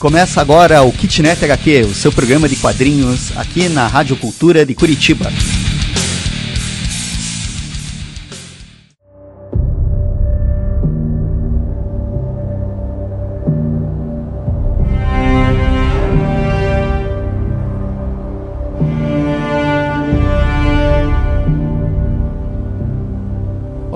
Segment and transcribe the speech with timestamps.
[0.00, 4.74] Começa agora o Kitnet HQ, o seu programa de quadrinhos aqui na Rádio Cultura de
[4.74, 5.30] Curitiba.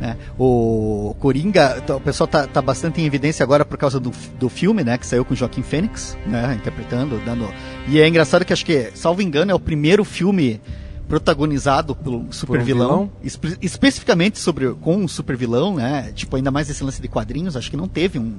[0.03, 0.17] Né?
[0.37, 4.49] O Coringa, t- o pessoal tá, tá bastante em evidência agora por causa do, do
[4.49, 4.97] filme, né?
[4.97, 6.53] Que saiu com o Joaquim Fênix, né?
[6.59, 7.47] Interpretando, dando.
[7.87, 10.59] E é engraçado que acho que, salvo engano, é o primeiro filme
[11.07, 13.11] protagonizado pelo super vilão, vilão?
[13.23, 16.11] espe- especificamente sobre com um super vilão, né?
[16.15, 18.33] Tipo ainda mais esse lance de quadrinhos, acho que não teve um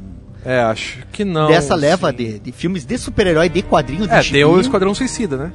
[0.44, 1.46] É, acho que não.
[1.46, 5.36] dessa leva de, de filmes de super-herói de quadrinhos de É, tem o Esquadrão Suicida,
[5.36, 5.52] né?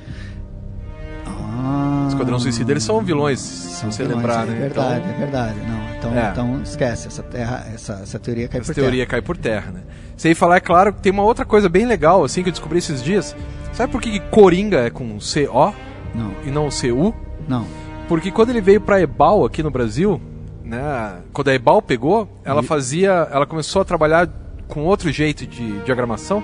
[1.25, 4.59] Ah, Esquadrão Suicida, eles são vilões, se são você vilões, lembrar, é né?
[4.59, 5.59] verdade, Então, é verdade.
[5.67, 6.29] Não, então, É.
[6.31, 9.81] então esquece essa terra, essa, essa teoria cai essa por teoria cai por terra, né?
[10.17, 12.79] Sem falar, é claro, que tem uma outra coisa bem legal, assim, que eu descobri
[12.79, 13.35] esses dias.
[13.73, 15.73] Sabe por que Coringa é com C-O terra.
[16.15, 17.13] Não, e não C-U?
[17.47, 17.65] não.
[18.07, 20.19] Porque quando ele veio pra Ebal aqui no Brasil,
[20.63, 21.17] né?
[21.31, 23.27] Quando a Ebal pegou, ela E- fazia.
[23.31, 24.27] Ela começou a trabalhar
[24.67, 26.43] com outro jeito de diagramação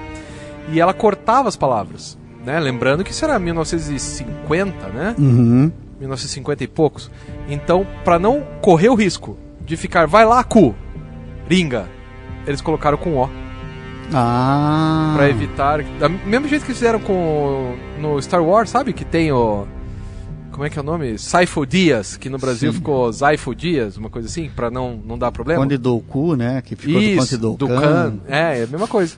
[0.71, 2.17] e ela cortava as palavras.
[2.45, 2.59] Né?
[2.59, 5.15] Lembrando que isso era 1950, né?
[5.17, 5.71] Uhum.
[5.99, 7.09] 1950 e poucos.
[7.49, 10.75] Então, pra não correr o risco de ficar, vai lá, cu,
[11.49, 11.89] ringa,
[12.45, 13.29] eles colocaram com O.
[14.13, 15.13] Ah.
[15.15, 15.81] Pra evitar.
[15.83, 18.93] Do mesmo jeito que fizeram com no Star Wars, sabe?
[18.93, 19.65] Que tem o.
[20.51, 21.17] Como é que é o nome?
[21.17, 22.77] Saifo Dias, que no Brasil Sim.
[22.77, 25.61] ficou Zaifo Dias, uma coisa assim, pra não, não dar problema.
[25.61, 26.61] Conde Doku, né?
[26.61, 27.67] Que ficou do isso, Conde do.
[27.67, 28.19] Khan.
[28.27, 29.15] É, é a mesma coisa.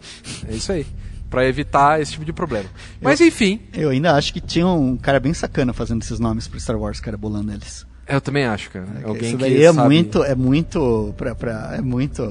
[0.50, 0.86] É isso aí.
[1.30, 2.70] Pra evitar esse tipo de problema.
[3.02, 6.60] Mas enfim, Eu ainda acho que tinha um cara bem sacana fazendo esses nomes pro
[6.60, 7.86] Star Wars, cara, bolando eles.
[8.08, 8.86] Eu também acho, cara.
[9.04, 12.24] Alguém Isso que daí é sabe muito, é muito, pra, pra- é muito,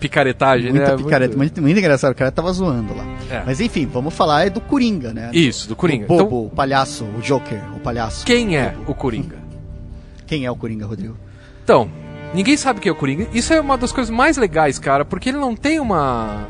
[0.00, 0.96] picaretagem, muita né?
[0.96, 1.62] picareta, muito...
[1.62, 3.04] Muito, engraçado, o cara tava zoando lá.
[3.30, 3.42] É.
[3.46, 5.30] Mas enfim, vamos falar é do Coringa, né?
[5.32, 6.04] Isso, do Coringa.
[6.04, 8.24] O bobo, Então, o palhaço, o Joker, o palhaço.
[8.26, 9.36] quem é o Coringa?
[10.26, 11.14] Quem é o Coringa, Rodrigo?
[11.62, 11.90] Então,
[12.32, 13.26] ninguém sabe quem é o Coringa.
[13.34, 16.46] Isso é uma das coisas mais legais, cara, porque ele não tem uma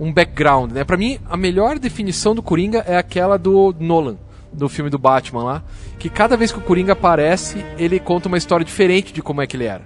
[0.00, 0.82] um background, né?
[0.82, 4.16] Pra mim, a melhor definição do Coringa é aquela do Nolan,
[4.52, 5.62] do filme do Batman lá,
[5.98, 9.46] que cada vez que o Coringa aparece, ele conta uma história diferente de como é
[9.46, 9.82] que ele era,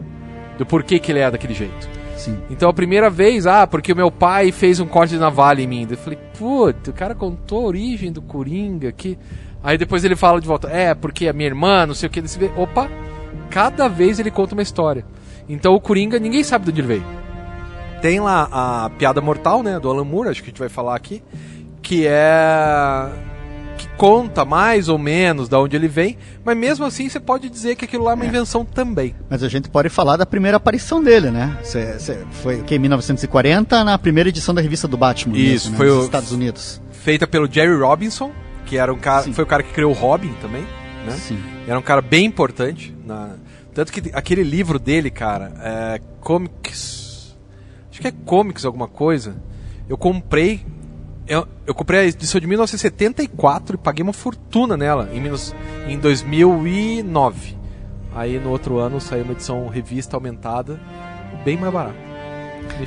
[0.59, 1.89] do porquê que ele é daquele jeito.
[2.17, 2.39] Sim.
[2.51, 5.67] Então a primeira vez, ah, porque o meu pai fez um corte de navalha em
[5.67, 5.87] mim.
[5.89, 9.19] Eu falei, puta, o cara contou a origem do Coringa aqui.
[9.63, 12.21] Aí depois ele fala de volta, é, porque a minha irmã, não sei o que,
[12.21, 12.51] ele se vê.
[12.57, 12.89] Opa,
[13.51, 15.05] cada vez ele conta uma história.
[15.49, 17.05] Então o Coringa, ninguém sabe de onde ele veio.
[18.01, 20.95] Tem lá a piada mortal, né, do Alan Moore, acho que a gente vai falar
[20.95, 21.23] aqui,
[21.83, 23.09] que é
[23.77, 27.77] que conta mais ou menos da onde ele vem, mas mesmo assim você pode dizer
[27.77, 29.15] que aquilo lá é uma invenção também.
[29.29, 31.59] Mas a gente pode falar da primeira aparição dele, né?
[31.63, 35.71] Cê, cê- foi que, em 1940, na primeira edição da revista do Batman, Isso, mesmo,
[35.73, 36.81] né, foi nos o- Estados Unidos.
[36.91, 38.33] feita pelo Jerry Robinson,
[38.65, 39.33] que era um cara, Sim.
[39.33, 40.63] foi o cara que criou o Robin também,
[41.05, 41.13] né?
[41.13, 41.39] Sim.
[41.69, 43.35] Era um cara bem importante, na-
[43.75, 47.37] tanto que aquele livro dele, cara, é Comics,
[47.91, 49.37] acho que é Comics alguma coisa.
[49.89, 50.65] Eu comprei,
[51.29, 55.55] eu, eu comprei a edição de 1974 e paguei uma fortuna nela em, menos-
[55.89, 57.57] em 2009.
[58.15, 60.81] Aí no outro ano saiu uma edição revista aumentada,
[61.45, 62.07] bem mais barata.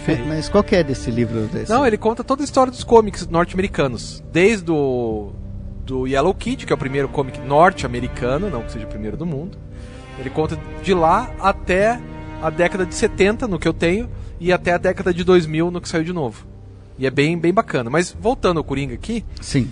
[0.04, 0.26] Ferrei.
[0.28, 1.48] Mas qual que é desse livro?
[1.48, 1.72] Desse?
[1.72, 4.24] Não, ele conta toda a história dos cómics norte-americanos.
[4.32, 5.32] Desde o
[5.86, 9.26] do Yellow Kid, que é o primeiro cómic norte-americano, não que seja o primeiro do
[9.26, 9.58] mundo.
[10.20, 12.00] Ele conta de lá até
[12.42, 14.10] a década de 70, no que eu tenho,
[14.40, 16.46] e até a década de 2000, no que saiu de novo.
[17.00, 17.90] E é bem, bem bacana.
[17.90, 19.70] Mas voltando ao Coringa aqui, Sim.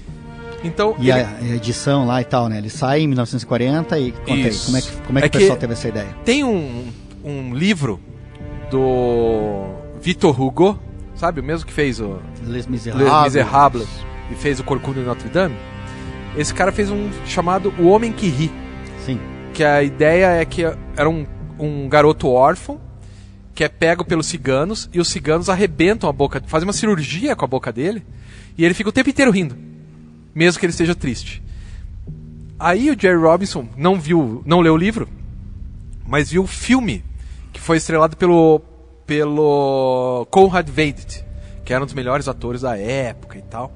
[0.63, 0.95] então...
[0.97, 2.57] E ele- a, edição lá e tal, né?
[2.57, 4.65] Ele sai em 1940 e conta aí, Isso.
[4.65, 6.07] como é que, como é que É o pessoal que- teve essa ideia?
[6.23, 6.87] Tem um,
[7.23, 7.99] um livro
[8.71, 9.65] do
[10.01, 10.79] Victor Hugo,
[11.15, 11.41] sabe?
[11.41, 13.23] O mesmo que fez o Les Les Miserables.
[13.23, 13.87] Miserables
[14.31, 15.55] e fez o Corcunda de Notre Dame.
[16.37, 18.51] Esse cara fez um chamado O Homem que Ri,
[19.05, 19.19] Sim.
[19.53, 21.25] que a ideia é que era um,
[21.57, 22.79] um garoto órfão
[23.57, 27.43] que é pego pelos ciganos e os ciganos arrebentam a boca, fazem uma cirurgia com
[27.43, 28.05] a boca dele
[28.55, 29.57] e ele fica o tempo inteiro rindo,
[30.35, 31.41] mesmo que ele esteja triste.
[32.59, 35.09] Aí o Jerry Robinson não viu, não leu o livro,
[36.05, 37.03] mas viu o filme
[37.51, 38.61] que foi estrelado pelo
[39.07, 41.25] pelo Conrad Veidt,
[41.65, 43.75] que era um dos melhores atores da época e tal.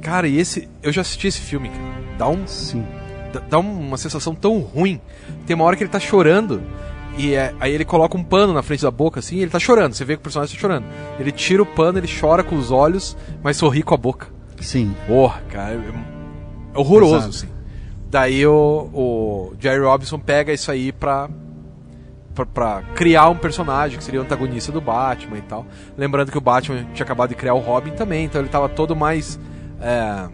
[0.00, 1.82] Cara, e esse eu já assisti esse filme, cara.
[2.16, 2.84] Dá um Sim.
[3.50, 5.00] dá- uma sensação tão ruim.
[5.44, 6.62] Tem uma hora que ele tá chorando
[7.18, 9.58] e é- aí ele coloca um pano na frente da boca assim, e ele tá
[9.58, 9.92] chorando.
[9.94, 10.86] Você vê que o personagem tá chorando.
[11.18, 14.28] Ele tira o pano, ele chora com os olhos, mas sorri com a boca.
[14.60, 14.94] Sim.
[15.06, 16.18] Porra, cara, é
[16.74, 17.28] é horroroso, Exato.
[17.30, 17.48] assim.
[18.10, 21.28] Daí o, o Jerry Robinson pega isso aí pra,
[22.34, 25.66] pra, pra criar um personagem que seria o antagonista do Batman e tal.
[25.96, 28.94] Lembrando que o Batman tinha acabado de criar o Robin também, então ele tava todo
[28.96, 29.38] mais.
[29.80, 30.28] É,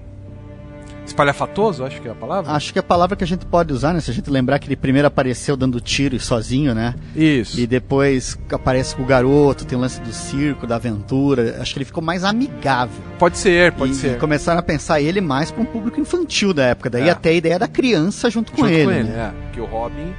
[1.15, 2.53] espalhafatoso, acho que é a palavra.
[2.53, 4.01] Acho que a palavra que a gente pode usar, né?
[4.01, 6.95] Se a gente lembrar que ele primeiro apareceu dando tiro e sozinho, né?
[7.15, 7.59] Isso.
[7.59, 11.59] E depois aparece com o garoto, tem o lance do circo, da aventura.
[11.61, 13.03] Acho que ele ficou mais amigável.
[13.19, 14.17] Pode ser, pode e, ser.
[14.17, 16.91] e começaram a pensar ele mais para um público infantil da época.
[16.91, 17.11] Daí É.
[17.11, 18.85] até a ideia da criança junto com Junto ele.
[18.85, 19.33] com ele, né?
[19.51, 19.53] é.
[19.53, 20.13] Que o Robin,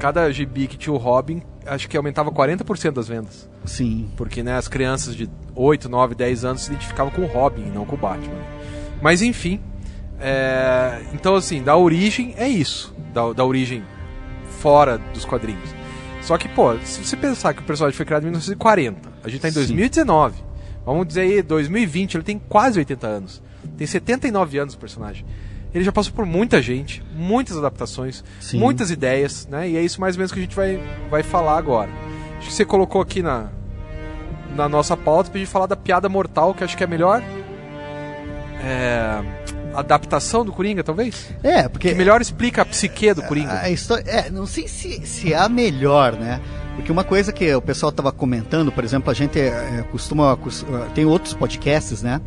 [0.00, 3.48] cada gibi que tinha o Robin, acho que aumentava 40% das vendas.
[3.64, 4.08] Sim.
[4.16, 7.70] Porque né, as crianças de 8, 9, 10 anos se identificavam com o Robin e
[7.70, 8.34] não com o Batman.
[9.00, 9.60] Mas enfim.
[10.20, 12.94] É, Então, assim, da origem é isso.
[13.12, 13.82] Da, da origem
[14.60, 15.74] fora dos quadrinhos.
[16.22, 19.40] Só que, pô, se você pensar que o personagem foi criado em 1940, a gente
[19.40, 19.58] tá em Sim.
[19.60, 20.42] 2019.
[20.84, 23.42] Vamos dizer aí, 2020, ele tem quase 80 anos.
[23.76, 25.24] Tem 79 anos o personagem.
[25.72, 28.58] Ele já passou por muita gente, muitas adaptações, Sim.
[28.58, 29.68] muitas ideias, né?
[29.68, 31.90] E é isso mais ou menos que a gente vai, vai falar agora.
[32.38, 33.48] Acho que você colocou aqui na,
[34.56, 37.22] na nossa pauta pra gente falar da piada mortal, que acho que é a melhor
[38.62, 39.22] é,
[39.74, 41.28] adaptação do Coringa, talvez?
[41.42, 43.60] É, porque Que melhor explica a psique do Coringa.
[43.60, 46.40] A história, é, não sei se, se é a melhor, né?
[46.76, 50.36] Porque uma coisa que o pessoal estava comentando, por exemplo, a gente é, costuma.
[50.36, 50.64] cos-
[50.94, 52.20] Tem outros podcasts, né?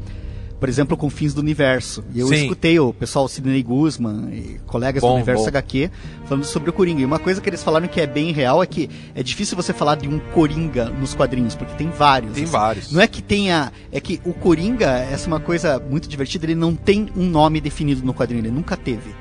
[0.60, 2.04] Por exemplo, Confins do Universo.
[2.14, 2.36] E eu Sim.
[2.44, 5.50] escutei o pessoal Sidney Guzman e colegas Bom, do Universo bom.
[5.50, 5.92] HQ
[6.26, 7.02] falando sobre o Coringa.
[7.02, 9.74] E uma coisa que eles falaram que é bem real é que é difícil você
[9.74, 12.34] falar de um Coringa nos quadrinhos, porque tem vários.
[12.34, 12.52] Tem assim.
[12.52, 12.92] vários.
[12.94, 13.74] Não é que tenha.
[13.92, 17.60] É que o Coringa, essa é uma coisa muito divertida, ele não tem um nome
[17.60, 19.14] definido no quadrinho, ele nunca teve.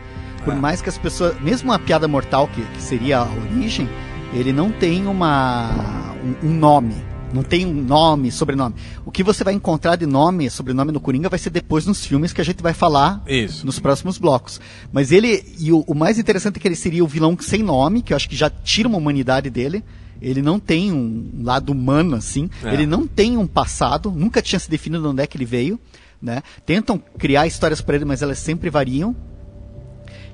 [0.45, 0.57] Por É.
[0.57, 1.41] mais que as pessoas.
[1.41, 3.89] Mesmo a piada mortal, que, que seria a origem,
[4.33, 6.15] ele não tem uma.
[6.43, 6.95] um, um nome.
[7.33, 8.75] Não tem um nome, sobrenome.
[9.07, 12.33] O que você vai encontrar de nome, sobrenome no Coringa vai ser depois nos filmes
[12.33, 13.65] que a gente vai falar Isso.
[13.65, 14.61] nos próximos blocos.
[14.93, 15.43] Mas ele.
[15.59, 18.17] E o, o mais interessante é que ele seria o vilão sem nome, que eu
[18.17, 19.83] acho que já tira uma humanidade dele.
[20.21, 22.49] Ele não tem um lado humano, assim.
[22.63, 22.73] É.
[22.73, 25.81] Ele não tem um passado, nunca tinha se definido de onde é que ele veio.
[26.21, 26.43] Né?
[26.65, 29.17] Tentam criar histórias para ele, mas elas sempre variam.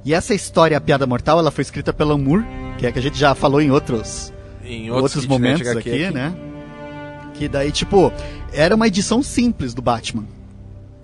[0.05, 2.45] E essa história, A Piada Mortal, ela foi escrita pela Moore,
[2.77, 6.05] que é que a gente já falou em outros, Em outros, Kit momentos Net aqui,
[6.05, 6.35] HQ né?
[7.39, 8.13] Que daí, tipo,
[8.53, 10.25] era uma edição simples do Batman.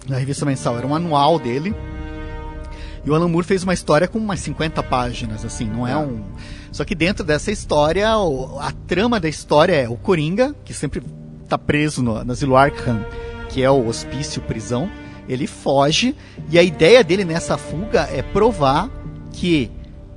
[0.09, 1.75] Na revista mensal, era um anual dele.
[3.05, 5.97] E o Alan Moore fez uma história com umas 50 páginas, assim, não é, É.
[5.97, 6.23] um.
[6.73, 11.03] Só que dentro dessa história, a trama da história é o Coringa, que sempre
[11.49, 13.05] tá preso no, na Zilo Arkham,
[13.49, 14.91] que é o hospício prisão.
[15.29, 16.17] Ele foge
[16.51, 18.91] e a ideia dele nessa fuga é provar
[19.33, 19.71] que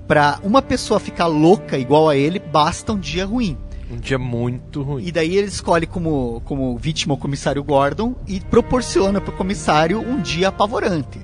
[0.07, 3.57] pra uma pessoa ficar louca igual a ele, basta um dia ruim.
[3.91, 5.05] Um dia muito ruim.
[5.05, 10.19] E daí ele escolhe como, como vítima o comissário Gordon e proporciona pro comissário um
[10.21, 11.19] dia apavorante.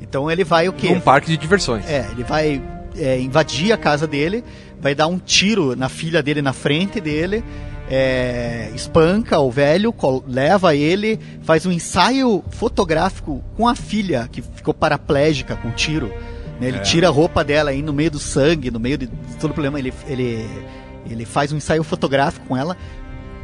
[0.00, 0.88] Então ele vai o quê?
[0.90, 1.88] Num parque de diversões.
[1.88, 2.62] É, ele vai
[2.96, 4.44] é, invadir a casa dele,
[4.80, 7.42] vai dar um tiro na filha dele na frente dele,
[7.88, 9.94] é, espanca o velho,
[10.26, 16.08] leva ele, faz um ensaio fotográfico com a filha que ficou paraplégica com o tiro.
[16.60, 16.68] né?
[16.68, 16.80] Ele É.
[16.80, 19.54] tira a roupa dela aí no meio do sangue, no meio de, de todo o
[19.54, 19.78] problema.
[19.78, 20.46] Ele, ele,
[21.08, 22.76] ele faz um ensaio fotográfico com ela,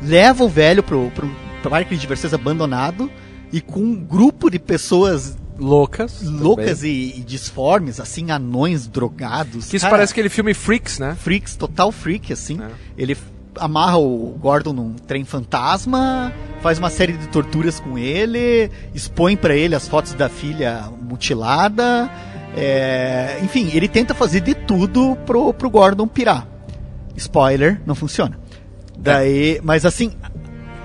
[0.03, 1.31] leva o velho pro, pro
[1.69, 3.11] parque de diversões abandonado
[3.53, 6.23] e com um grupo de pessoas Loucas.
[6.23, 9.67] loucas e, e disformes, assim, anões drogados.
[9.67, 11.17] Que isso Cara, parece aquele filme Freaks, né?
[11.19, 12.61] Freaks, total freak, assim.
[12.63, 12.69] É.
[12.97, 13.17] Ele
[13.59, 19.57] amarra o Gordon num trem fantasma, faz uma série de torturas com ele, expõe pra
[19.57, 22.09] ele as fotos da filha mutilada.
[22.57, 26.47] é, enfim, ele tenta fazer de tudo pro, pro Gordon pirar.
[27.19, 28.39] Spoiler, não funciona.
[28.99, 30.13] Daí, mas assim,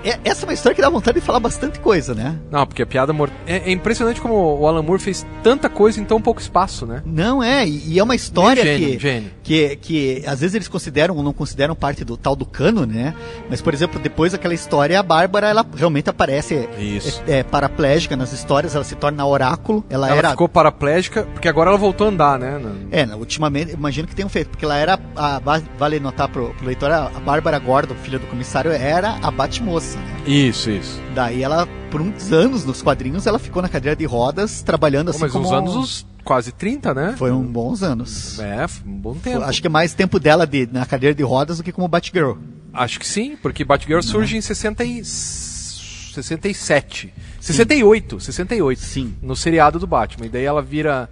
[0.04, 2.38] é- essa é uma história que dá vontade de falar bastante coisa, né?
[2.52, 3.38] Não, porque a piada mortal.
[3.48, 7.02] É, é impressionante como o Alan Moore fez tanta coisa em tão pouco espaço, né?
[7.06, 9.32] Não é, e, e é uma história Gênio, que, gênio.
[9.44, 13.14] que que às vezes eles consideram ou não consideram parte do tal do cano, né?
[13.50, 17.22] Mas por exemplo, depois daquela história, a Bárbara ela realmente aparece Isso.
[17.28, 21.48] é, é, paraplégica nas histórias, ela se torna oráculo, ela, Ela era ficou paraplégica, porque
[21.48, 22.62] agora ela voltou a andar, né?
[22.92, 26.66] É, ultimamente, imagino que tenham feito, porque ela era, a, va- vale notar pro, pro
[26.66, 30.24] leitor, a a Bárbara Gordon, filha do comissário, era a Batmoça, né?
[30.26, 31.02] Isso, isso.
[31.14, 35.12] Daí ela, por uns anos nos quadrinhos, ela ficou na cadeira de rodas, trabalhando Pô,
[35.12, 35.48] assim mas como...
[35.48, 37.16] uns anos, uns quase 30, né?
[37.18, 38.40] Foram bons anos.
[38.40, 39.44] É, foi um bom tempo.
[39.44, 42.38] Acho que é mais tempo dela de, na cadeira de rodas do que como Batgirl.
[42.74, 45.04] Acho que sim, porque Batgirl surge em 60 e...
[45.04, 47.14] 67.
[47.40, 48.80] 68, 68.
[48.80, 49.16] Sim.
[49.22, 50.28] No seriado do Batman.
[50.28, 51.10] E daí ela vira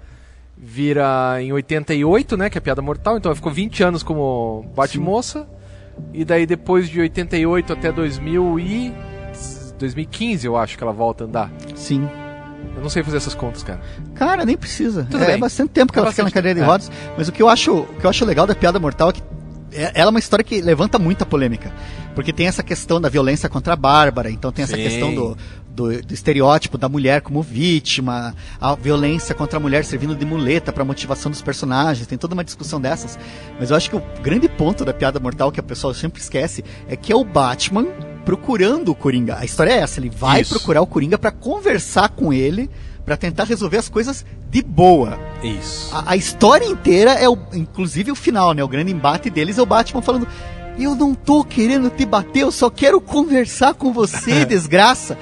[0.63, 4.63] vira em 88, né, que é a piada mortal, então ela ficou 20 anos como
[4.75, 5.47] Batmoça.
[6.13, 8.93] E daí depois de 88 até 2000 e
[9.79, 11.51] 2015, eu acho que ela volta a andar.
[11.75, 12.07] Sim.
[12.75, 13.81] Eu não sei fazer essas contas, cara.
[14.13, 15.07] Cara, nem precisa.
[15.10, 15.39] Tudo é bem.
[15.39, 16.67] bastante tempo que É ela fica na cadeira de é.
[16.67, 16.91] rodas.
[17.17, 19.21] Mas o que eu acho, o que eu acho legal da piada mortal é que
[19.74, 21.71] é- ela é uma história que levanta muita polêmica.
[22.13, 24.83] Porque tem essa questão da violência contra a Bárbara, então tem essa Sim.
[24.83, 25.38] questão do,
[25.81, 30.71] do, do estereótipo da mulher como vítima, a violência contra a mulher servindo de muleta
[30.71, 33.17] para motivação dos personagens, tem toda uma discussão dessas.
[33.59, 36.63] Mas eu acho que o grande ponto da piada mortal que a pessoa sempre esquece
[36.88, 37.88] é que é o Batman
[38.25, 39.38] procurando o Coringa.
[39.39, 40.53] A história é essa, ele vai Isso.
[40.53, 42.69] procurar o Coringa para conversar com ele,
[43.03, 45.19] para tentar resolver as coisas de boa.
[45.41, 45.93] Isso.
[45.95, 48.63] A, a história inteira é o, inclusive o final, né?
[48.63, 50.27] O grande embate deles é o Batman falando:
[50.77, 55.17] "Eu não tô querendo te bater, eu só quero conversar com você, desgraça".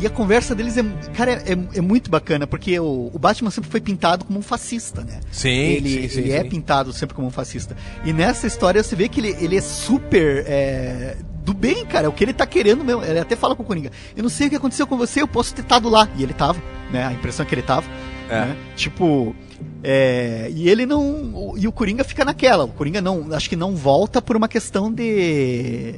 [0.00, 0.82] E a conversa deles é,
[1.14, 5.02] cara, é, é muito bacana, porque o, o Batman sempre foi pintado como um fascista,
[5.02, 5.20] né?
[5.30, 6.48] Sim, ele, sim, sim, ele é sim.
[6.48, 7.76] pintado sempre como um fascista.
[8.04, 12.06] E nessa história você vê que ele, ele é super é, do bem, cara.
[12.06, 13.02] É o que ele tá querendo mesmo.
[13.04, 15.28] Ele até fala com o Coringa: Eu não sei o que aconteceu com você, eu
[15.28, 16.08] posso ter estado lá.
[16.16, 17.04] E ele tava, né?
[17.04, 17.86] A impressão é que ele tava.
[18.30, 18.46] É.
[18.46, 18.56] né?
[18.76, 19.34] Tipo.
[19.82, 21.54] é, e ele não.
[21.58, 22.64] E o Coringa fica naquela.
[22.64, 23.34] O Coringa não.
[23.34, 25.94] Acho que não volta por uma questão de.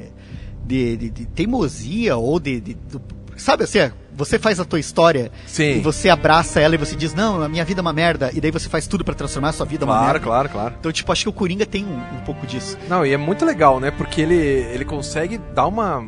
[0.65, 2.59] de, de- de teimosia ou de.
[2.59, 3.79] de- do- sabe assim?
[4.15, 5.77] Você faz a tua história Sim.
[5.77, 8.39] e você abraça ela e você diz, não, a minha vida é uma merda, e
[8.39, 10.19] daí você faz tudo pra transformar a sua vida Claro, merda.
[10.19, 10.75] claro, claro.
[10.79, 12.77] Então, tipo, acho que o Coringa tem um, um pouco disso.
[12.87, 13.89] Não, e é muito legal, né?
[13.91, 16.07] Porque ele, ele consegue dar uma.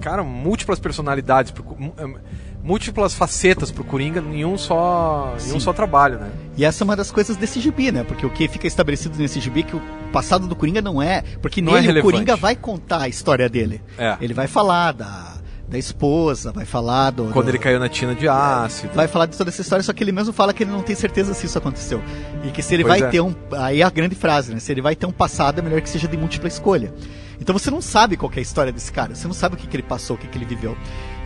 [0.00, 1.62] Cara, múltiplas personalidades, pro,
[1.98, 2.20] eh,
[2.62, 6.30] múltiplas facetas pro Coringa em um só, em um só trabalho, né?
[6.56, 8.04] E essa é uma das coisas desse gibi, né?
[8.04, 9.82] Porque o que fica estabelecido nesse gibi é que o
[10.12, 11.22] passado do Coringa não é.
[11.42, 12.12] Porque Não é nele o relevante.
[12.12, 13.82] Coringa vai contar a história dele.
[13.98, 14.16] É.
[14.20, 15.34] Ele vai falar da,
[15.70, 17.26] da esposa, vai falar do.
[17.26, 18.92] Quando do- ele caiu na tina de ácido.
[18.92, 20.96] Vai falar de toda essa história, só que ele mesmo fala que ele não tem
[20.96, 22.02] certeza se isso aconteceu.
[22.44, 23.10] E que se ele Pois vai é.
[23.12, 23.32] ter um.
[23.52, 24.58] Aí é a grande frase, né?
[24.60, 26.92] Se ele vai ter um passado, é melhor que seja de múltipla escolha.
[27.40, 29.66] Então você não sabe qual é a história desse cara, você não sabe o que,
[29.66, 30.76] que ele passou, o que, que ele viveu.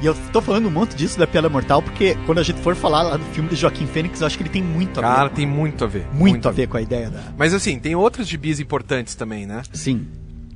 [0.00, 2.76] E eu tô falando um monte disso da Piada Mortal, porque quando a gente for
[2.76, 5.16] falar lá do filme de Joaquim Fênix, eu acho que ele tem muito a ver.
[5.16, 6.06] Cara, tem muito a ver.
[6.12, 7.20] muito, a ver com a ideia da.
[7.36, 9.62] Mas assim, tem outros gibis importantes também, né?
[9.72, 10.06] Sim.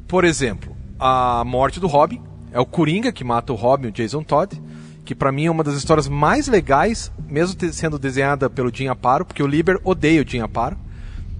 [0.07, 2.21] Por exemplo, a morte do Robin.
[2.52, 4.61] É o Coringa que mata o Robin, o Jason Todd.
[5.05, 9.25] Que pra mim é uma das histórias mais legais, mesmo sendo desenhada pelo Jim Aparo,
[9.25, 10.76] porque o Liber odeia o Jim Aparo.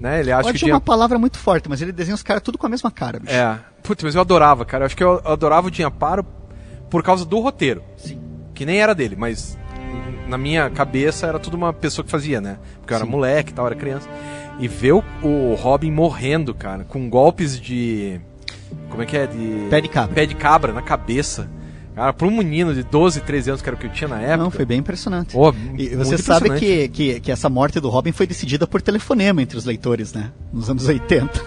[0.01, 0.21] Né?
[0.21, 2.67] Ele acha que Jim uma palavra muito forte, mas ele desenha os caras tudo com
[2.67, 3.35] a mesma cara, bicho.
[3.35, 3.59] É.
[3.83, 4.85] Putz, mas eu adorava, cara.
[4.85, 6.25] Eu acho que eu adorava o Jim Aparo
[6.89, 7.83] por causa do roteiro.
[7.97, 8.19] Sim.
[8.55, 9.59] Que nem era dele, mas
[10.29, 12.59] na minha cabeça era tudo uma pessoa que fazia, né?
[12.81, 13.11] Porque eu era Sim.
[13.11, 14.09] moleque e tal, era criança.
[14.59, 18.21] E ver o, o Robin morrendo, cara, com golpes de.
[18.91, 19.27] Como é que é?
[19.27, 19.67] De.
[19.71, 20.15] Pé de cabra.
[20.15, 21.49] Pé de cabra na cabeça.
[21.95, 24.21] Cara, pra um menino de 12, 13 anos, que era o que eu tinha na
[24.21, 24.37] época.
[24.37, 25.33] Não, foi bem impressionante.
[25.33, 29.43] Pô, E você sabe que, que, que essa morte do Robin foi decidida por telefonema
[29.43, 30.31] entre os leitores, né?
[30.53, 31.43] Nos anos 80.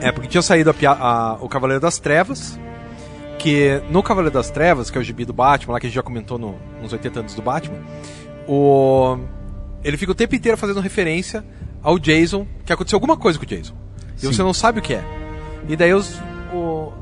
[0.00, 2.58] É, porque tinha saído a a- o Cavaleiro das Trevas,
[3.38, 5.96] que no Cavaleiro das Trevas, que é o gibi do Batman, lá que a gente
[5.96, 7.78] já comentou no- nos 80 anos do Batman,
[8.46, 9.18] o,
[9.82, 11.44] ele fica o tempo inteiro fazendo referência
[11.82, 13.74] ao Jason, que aconteceu alguma coisa com o Jason.
[14.16, 14.32] E Sim.
[14.32, 15.04] você não sabe o que é.
[15.68, 16.20] E daí os,
[16.52, 16.92] o-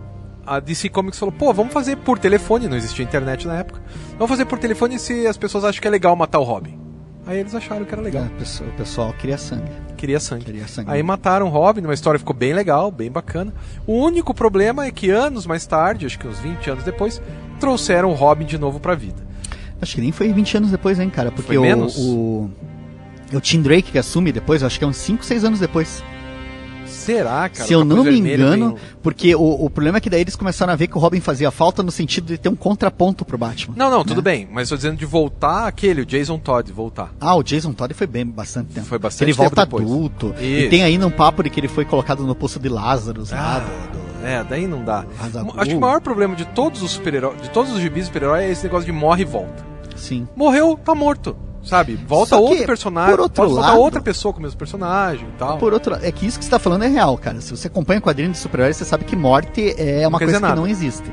[0.47, 3.81] a DC Comics falou, pô, vamos fazer por telefone, não existia internet na época.
[4.13, 6.79] Vamos fazer por telefone se as pessoas acham que é legal matar o Robin.
[7.27, 8.25] Aí eles acharam que era legal.
[8.25, 9.71] É, o pessoal- queria sangue.
[9.97, 10.45] Queria sangue.
[10.45, 10.91] Queria sangue.
[10.91, 13.53] Aí mataram o Robin, uma história ficou bem legal, bem bacana.
[13.87, 17.23] O único problema é que anos mais tarde, acho que uns 20 anos depois,
[17.59, 19.23] trouxeram o Robin de novo pra vida.
[19.81, 21.31] Acho que nem foi 20 anos depois, hein, cara?
[21.33, 21.97] Porque o, menos?
[21.99, 22.51] o.
[23.33, 26.05] É o Tim Drake que assume depois, acho que é uns 5, 6 anos depois.
[27.05, 27.67] Será, cara?
[27.67, 30.37] Se O eu não me engano, um- porque o, o problema é que daí eles
[30.37, 33.37] começaram a ver que o Robin fazia falta no sentido de ter um contraponto pro
[33.39, 33.75] Batman.
[33.77, 34.23] Não, não, tudo né?
[34.23, 37.13] bem, mas tô dizendo de voltar aquele, o Jason Todd, voltar.
[37.21, 38.87] Ah, o Jason Todd foi bem bastante tempo.
[38.87, 39.85] Foi bastante Ele volta tempo depois.
[39.85, 40.35] adulto.
[40.41, 40.43] Isso.
[40.67, 43.57] E tem ainda um papo de que ele foi colocado no poço de Lázaro lá.
[43.57, 45.05] Ah, do- É, daí não dá.
[45.57, 48.51] Acho que o maior problema de todos os super-heróis, de todos os gibis super-heróis é
[48.51, 49.63] esse negócio de morre e volta.
[49.97, 50.27] Sim.
[50.35, 51.37] Morreu, tá morto.
[51.65, 51.97] Sabe?
[52.07, 55.59] Volta outro personagem, por outro pode lado- outra pessoa com o mesmo personagem e tal.
[55.59, 57.41] Por outro é que isso que você tá falando é real, cara.
[57.41, 60.55] Se você acompanha quadrinho de super-heróis, você sabe que morte é uma coisa que nada.
[60.57, 61.11] não existe.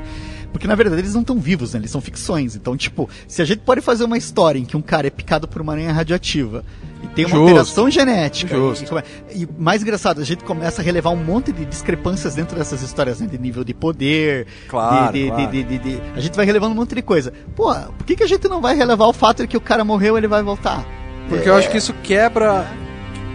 [0.52, 1.80] Porque na verdade eles não estão vivos, né?
[1.80, 2.54] Eles são ficções.
[2.54, 5.48] Então, tipo, se a gente pode fazer uma história em que um cara é picado
[5.48, 6.62] por uma aranha radioativa
[7.02, 7.48] e tem uma Justo.
[7.48, 9.02] alteração genética, Justo.
[9.34, 12.80] e, e mais engraçado, a gente começa a relevar um monte de discrepâncias dentro dessas
[12.82, 13.26] histórias, né?
[13.26, 15.50] De nível de poder, Claro, de, de- claro.
[15.50, 17.32] de- a gente vai relevando um monte de coisa.
[17.56, 19.84] Pô, por que, que a gente não vai relevar o fato de que o cara
[19.84, 20.84] morreu e ele vai voltar?
[21.28, 22.66] Porque É, eu acho que isso quebra.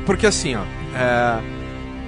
[0.06, 0.62] Porque assim, ó.
[0.98, 1.42] é,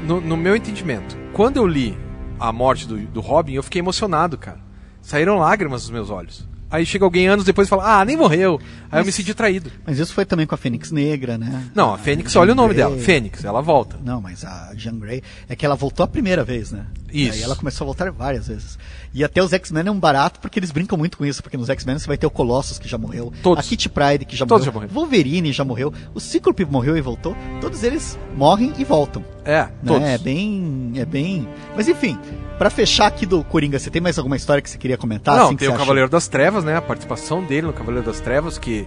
[0.08, 1.98] No, no meu entendimento, quando eu li
[2.40, 4.60] a morte do, do Robin, eu fiquei emocionado, cara.
[5.02, 6.48] Saíram lágrimas dos meus olhos.
[6.72, 8.60] Aí chega alguém anos depois e fala, ah, nem morreu.
[8.92, 9.72] Aí eu me senti traído.
[9.86, 11.64] Mas isso foi também com a Fênix Negra, né?
[11.74, 12.84] Não, a Fênix, Jean olha o nome Grey.
[12.86, 12.98] dela.
[12.98, 13.98] Fênix, ela volta.
[14.04, 16.86] Não, mas a Jean Grey é que ela voltou a primeira vez, né?
[17.12, 17.34] Isso.
[17.38, 18.78] Aí ela começou a voltar várias vezes.
[19.14, 21.70] E até os X-Men é um barato porque eles brincam muito com isso, porque nos
[21.70, 23.66] X-Men você vai ter o Colossus que já morreu, Todos.
[23.66, 24.94] a Kitty Pryde que já Todos morreu, já morreram.
[24.94, 27.36] Wolverine já morreu, o Cíclope morreu e voltou.
[27.60, 29.26] Todos eles morrem e voltam.
[29.44, 29.70] É, Né?
[29.88, 30.08] todos.
[30.08, 31.48] É bem, é bem.
[31.76, 32.16] Mas enfim,
[32.60, 35.36] pra fechar aqui do Coringa, você tem mais alguma história que você queria comentar?
[35.36, 35.80] Não, assim, que tem o acha?
[35.80, 36.76] Cavaleiro das Trevas, né?
[36.76, 38.86] A participação dele no Cavaleiro das Trevas, que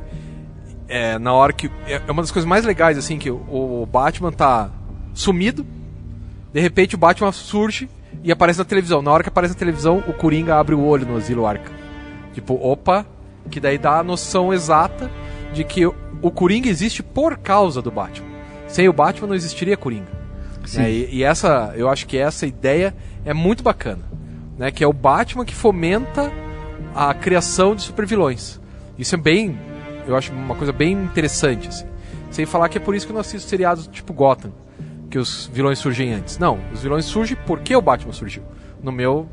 [0.87, 1.71] é na hora que.
[1.87, 4.71] É é uma das coisas mais legais, assim, que o, o Batman tá
[5.15, 5.67] sumido,
[6.53, 7.89] de repente o Batman surge
[8.23, 9.01] e aparece na televisão.
[9.01, 11.73] Na hora que aparece na televisão, o Coringa abre o olho no Asilo Arkham.
[12.35, 13.07] Tipo, opa,
[13.51, 15.11] que daí dá a noção exata
[15.53, 18.29] de que o, Coringa existe por causa do Batman.
[18.69, 20.21] Sem o Batman não existiria Coringa.
[20.65, 20.79] Sim.
[20.79, 20.91] né?
[20.91, 24.03] E, e essa, eu acho que essa ideia é muito bacana,
[24.59, 24.71] né?
[24.71, 26.33] Que é o Batman que fomenta
[26.95, 28.61] a criação de supervilões.
[28.99, 29.59] Isso é bem,
[30.07, 31.87] eu acho uma coisa bem interessante, assim.
[32.31, 34.53] Sem falar que é por isso que eu não assisto seriados tipo Gotham,
[35.11, 36.39] que os vilões surgem antes.
[36.39, 38.43] Não, os vilões surgem porque o Batman surgiu.
[38.83, 39.29] No meu,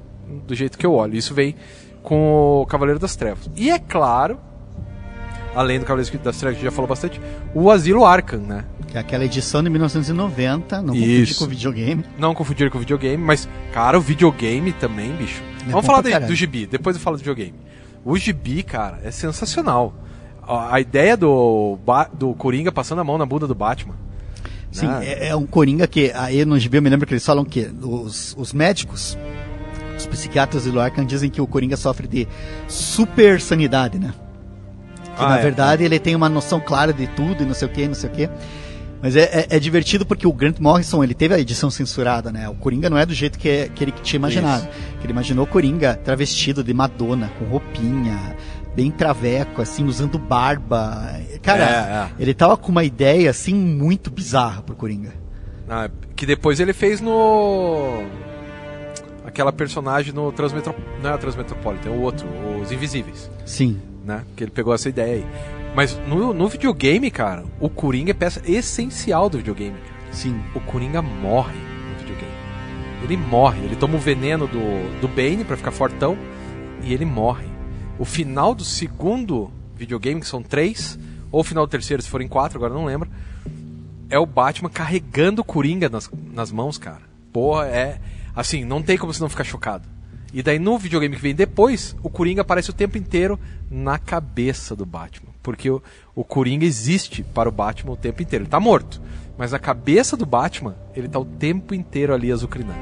[0.45, 1.15] do jeito que eu olho.
[1.15, 1.55] Isso vem
[2.03, 3.49] com o Cavaleiro das Trevas.
[3.55, 4.39] E é claro,
[5.55, 7.19] além do Cavaleiro das Trevas que já falou bastante,
[7.53, 8.65] o Asilo Arkham, né?
[8.89, 12.05] Que é aquela edição de 1990, não confundir com o videogame.
[12.17, 15.41] Não confundir com o videogame, mas, cara, o videogame também, bicho.
[15.67, 17.53] É Vamos falar de- do gibi, depois eu falo do videogame.
[18.03, 19.93] O gibi, cara, é sensacional.
[20.47, 21.77] A, ideia do,
[22.13, 23.93] do Coringa passando a mão na bunda do Batman.
[24.71, 25.05] Sim, né?
[25.05, 27.69] é, é um Coringa que aí no GB eu me lembro que eles falam que
[27.83, 29.15] os, os médicos,
[29.95, 32.27] os psiquiatras de Arkham dizem que o Coringa sofre de
[32.67, 34.11] super sanidade, né?
[35.15, 35.41] Que Ah, na é.
[35.41, 38.09] verdade ele tem uma noção clara de tudo e não sei o que, não sei
[38.09, 38.29] o que.
[39.01, 42.49] Mas é, é- é divertido porque o Grant Morrison, ele teve a edição censurada, né?
[42.49, 44.67] O Coringa não é do jeito que, é- que ele tinha imaginado.
[44.99, 48.35] Que ele imaginou o Coringa travestido de Madonna, com roupinha,
[48.75, 51.13] bem traveco, assim, usando barba.
[51.41, 52.09] Cara, É, é.
[52.21, 55.13] ele tava com uma ideia, assim, muito bizarra pro Coringa.
[55.69, 58.03] Ah, que depois ele fez no.
[59.25, 60.73] Aquela personagem no Transmetro...
[61.03, 62.27] Não é o Transmetropolitan, é o outro,
[62.61, 63.29] Os Invisíveis.
[63.45, 63.77] Sim.
[64.03, 64.23] né?
[64.35, 65.25] Que ele pegou essa ideia aí.
[65.79, 69.77] Mas no, no videogame, cara, o Coringa é peça essencial do videogame.
[70.11, 70.37] Sim.
[70.53, 72.33] O Coringa morre no videogame.
[73.01, 76.17] Ele morre, ele toma o veneno do, do Bane pra ficar fortão
[76.83, 77.47] e ele morre.
[77.97, 80.99] O final do segundo videogame, que são três,
[81.31, 83.09] ou o final do terceiro, se forem quatro, agora não lembro,
[84.09, 87.03] é o Batman carregando o Coringa nas, nas mãos, cara.
[87.31, 88.01] Porra, é.
[88.35, 89.87] Assim, não tem como você não ficar chocado.
[90.33, 93.39] E daí no videogame que vem depois, o Coringa aparece o tempo inteiro
[93.69, 95.29] na cabeça do Batman.
[95.41, 95.81] Porque o,
[96.15, 98.43] o Coringa existe para o Batman o tempo inteiro.
[98.43, 99.01] Ele tá morto.
[99.37, 102.77] Mas na cabeça do Batman, ele tá o tempo inteiro ali azucrinando.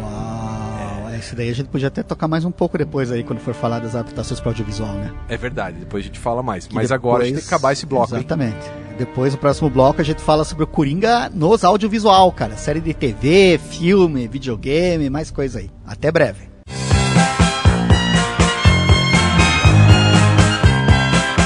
[0.00, 1.14] Uau.
[1.14, 3.78] Esse daí a gente podia até tocar mais um pouco depois aí, quando for falar
[3.78, 5.12] das adaptações para audiovisual, né?
[5.28, 6.66] É verdade, depois a gente fala mais.
[6.66, 8.18] Que Mas agora a gente tem depois- que acabar esse bloco, hein?
[8.20, 8.70] Exatamente.
[8.98, 12.56] Depois, no próximo bloco, a gente fala sobre o Coringa nos audiovisual, cara.
[12.56, 15.70] Série de TV, filme, videogame, mais coisa aí.
[15.86, 16.53] Até breve.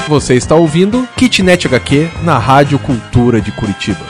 [0.09, 4.03] Você está ouvindo Kitnet HQ na Rádio Cultura de Curitiba.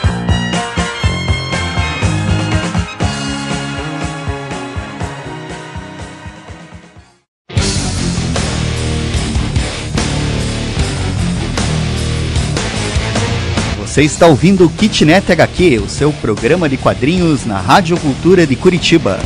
[13.78, 19.20] Você está ouvindo Kitnet HQ, o seu programa de quadrinhos na Rádio Cultura de Curitiba.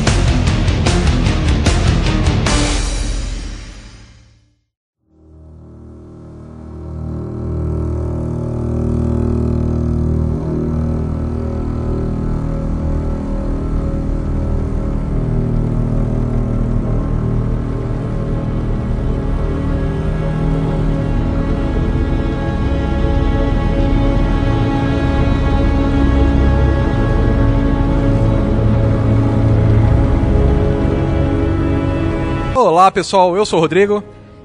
[32.94, 34.02] Pessoal, eu sou o Rodrigo.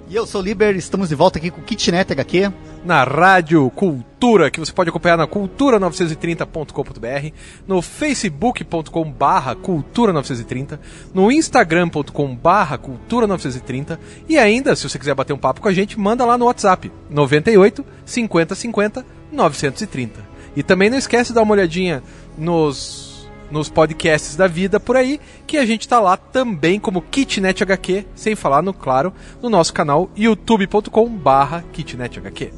[0.10, 2.52] E eu sou o Liber, estamos de volta aqui com o Kitnet HQ.
[2.84, 7.36] Na Rádio Cultura, que você pode acompanhar na cultura930.com.br,
[7.68, 10.80] no facebook.com barra cultura930,
[11.14, 16.00] no instagram.com barra cultura930 e ainda, se você quiser bater um papo com a gente,
[16.00, 20.28] manda lá no WhatsApp, 98 50 50 930.
[20.56, 22.02] E também não esquece de dar uma olhadinha
[22.36, 23.09] nos
[23.52, 28.06] nos podcasts da vida por aí, que a gente tá lá também como Kitnet HQ,
[28.16, 32.54] sem falar no claro, no nosso canal youtube.com/barra Kitnet HQ.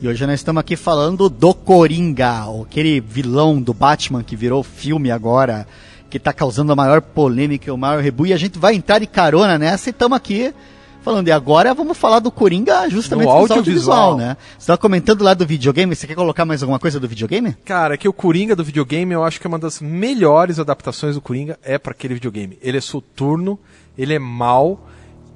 [0.00, 5.10] E hoje nós estamos aqui falando do Coringa, aquele vilão do Batman que virou filme
[5.10, 5.66] agora,
[6.08, 9.06] que está causando a maior polêmica, o maior rebu, e a gente vai entrar de
[9.06, 10.54] carona nessa e estamos aqui
[11.08, 11.28] falando.
[11.28, 14.16] E agora vamos falar do Coringa justamente no audiovisual.
[14.16, 14.36] né?
[14.52, 17.54] Você estava comentando lá do videogame, você quer colocar mais alguma coisa do videogame?
[17.64, 21.20] Cara, que o Coringa do videogame, eu acho que é uma das melhores adaptações do
[21.20, 22.58] Coringa é para aquele videogame.
[22.60, 23.58] Ele é soturno,
[23.96, 24.86] ele é mau,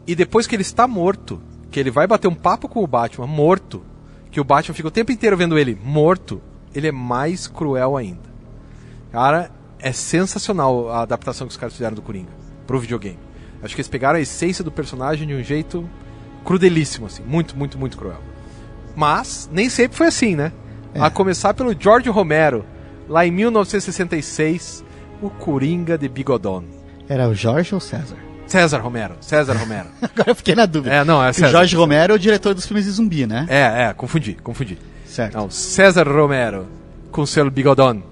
[0.06, 3.26] e depois que ele está morto, que ele vai bater um papo com o Batman
[3.26, 3.82] morto,
[4.30, 6.42] que o Batman fica o tempo inteiro vendo ele morto,
[6.74, 8.32] ele é mais cruel ainda.
[9.10, 12.30] Cara, é sensacional a adaptação que os caras fizeram do Coringa
[12.66, 13.18] pro videogame.
[13.62, 15.88] Acho que eles pegaram a essência do personagem de um jeito
[16.44, 17.22] crudelíssimo, assim.
[17.22, 18.20] Muito, muito, muito cruel.
[18.96, 20.52] Mas, nem sempre foi assim, né?
[20.94, 21.00] É.
[21.00, 22.64] A começar pelo George Romero,
[23.08, 24.84] lá em 1966,
[25.22, 26.64] o Coringa de Bigodon.
[27.08, 28.16] Era o Jorge ou César?
[28.46, 29.88] César Romero, César Romero.
[30.02, 30.94] Agora eu fiquei na dúvida.
[30.94, 31.50] É, não, é o César.
[31.50, 33.46] Jorge Romero é o diretor dos filmes de zumbi, né?
[33.48, 34.76] É, é, confundi, confundi.
[35.06, 35.36] Certo.
[35.36, 36.66] Não, César Romero,
[37.10, 38.02] com seu Bigodon.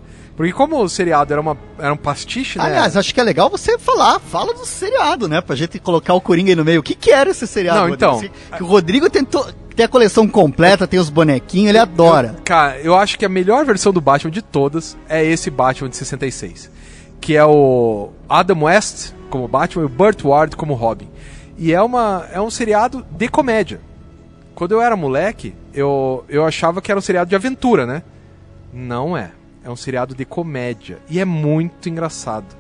[0.40, 2.64] Porque como o seriado era, uma, era um pastiche, né?
[2.64, 5.42] Aliás, acho que é legal você falar, fala do seriado, né?
[5.42, 6.81] Pra gente colocar o Coringa aí no meio.
[6.81, 7.81] O que, que era esse seriado?
[7.81, 8.24] Não, Rodrigo?
[8.24, 12.37] então- Que o Rodrigo tentou, tem a coleção completa, tem os bonequinhos, ele adora.
[12.42, 15.96] Cara, eu acho que a melhor versão do Batman de todas é esse Batman de
[15.98, 16.70] 66.
[17.20, 21.11] Que é o Adam West como Batman e o Burt Ward como Robin.
[21.59, 23.79] E é, uma, é um seriado de comédia.
[24.55, 28.03] Quando eu era moleque, eu, eu achava que era um seriado de aventura, né?
[28.72, 29.33] Não é.
[29.64, 30.99] É um seriado de comédia.
[31.09, 32.57] E é muito engraçado.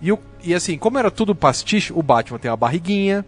[0.00, 3.24] E, o, e assim, como era tudo pastiche, o Batman tem uma barriguinha,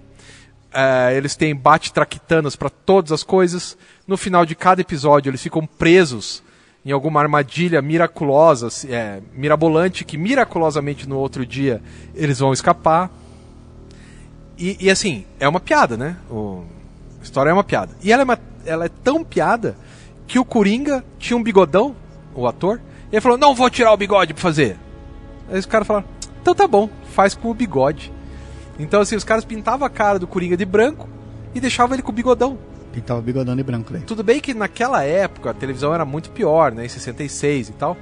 [0.72, 3.76] é, eles têm bate-traquitanas para todas as coisas.
[4.06, 6.42] No final de cada episódio, eles ficam presos
[6.84, 11.82] em alguma armadilha miraculosa, é, mirabolante, que miraculosamente no outro dia
[12.14, 13.10] eles vão escapar.
[14.56, 16.16] E, e, assim, é uma piada, né?
[16.30, 16.64] O,
[17.20, 17.94] a história é uma piada.
[18.02, 19.76] E ela é, uma- ela é tão piada
[20.26, 21.94] que o Coringa tinha um bigodão,
[22.34, 22.80] o ator,
[23.12, 24.76] ele falou: Não vou tirar o bigode pra fazer.
[25.50, 26.06] Aí os caras falaram:
[26.40, 28.12] Então tá bom, faz com o bigode.
[28.78, 31.06] Então, assim, os caras pintavam a cara do Coringa de branco
[31.54, 32.58] e deixavam ele com o bigodão.
[32.92, 34.02] Pintava bigodão de branco daí.
[34.02, 36.86] Tudo bem que naquela época a televisão era muito pior, né?
[36.86, 37.96] Em 66 e tal.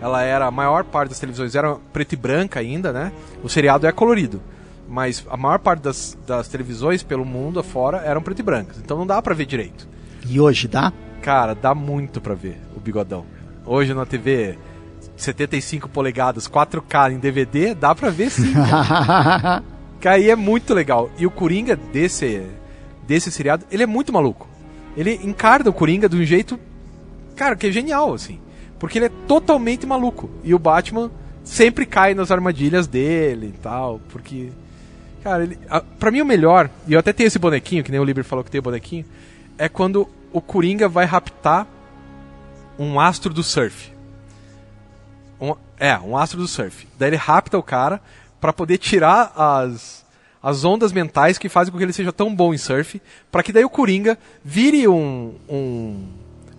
[0.00, 0.46] Ela era.
[0.46, 3.12] A maior parte das televisões era preto e branca ainda, né?
[3.42, 4.40] O seriado é colorido.
[4.88, 8.78] Mas a maior parte das, das televisões pelo mundo afora eram preto e brancas.
[8.78, 9.86] Então não dá pra ver direito.
[10.26, 10.92] E hoje dá?
[11.20, 13.24] Cara, dá muito pra ver o bigodão.
[13.64, 14.58] Hoje na TV
[15.16, 18.52] 75 polegadas, 4K em DVD, dá pra ver sim.
[20.00, 21.08] Que aí é muito legal.
[21.16, 22.42] E o Coringa desse,
[23.06, 24.48] desse seriado, ele é muito maluco.
[24.96, 26.58] Ele encarna o Coringa de um jeito,
[27.36, 28.40] cara, que é genial, assim.
[28.80, 30.28] Porque ele é totalmente maluco.
[30.42, 31.08] E o Batman
[31.44, 34.00] sempre cai nas armadilhas dele e tal.
[34.08, 34.50] Porque,
[35.22, 38.00] cara, ele, a, pra mim o melhor, e eu até tenho esse bonequinho, que nem
[38.00, 39.04] o Liber falou que tem o bonequinho,
[39.56, 41.64] é quando o Coringa vai raptar
[42.78, 43.92] um astro do surf.
[45.40, 46.86] Um- é, um astro do surf.
[46.98, 48.00] Daí ele rapta o cara
[48.40, 50.04] pra poder tirar as,
[50.42, 53.52] as ondas mentais que fazem com que ele seja tão bom em surf, pra que
[53.52, 56.08] daí o Coringa vire um, um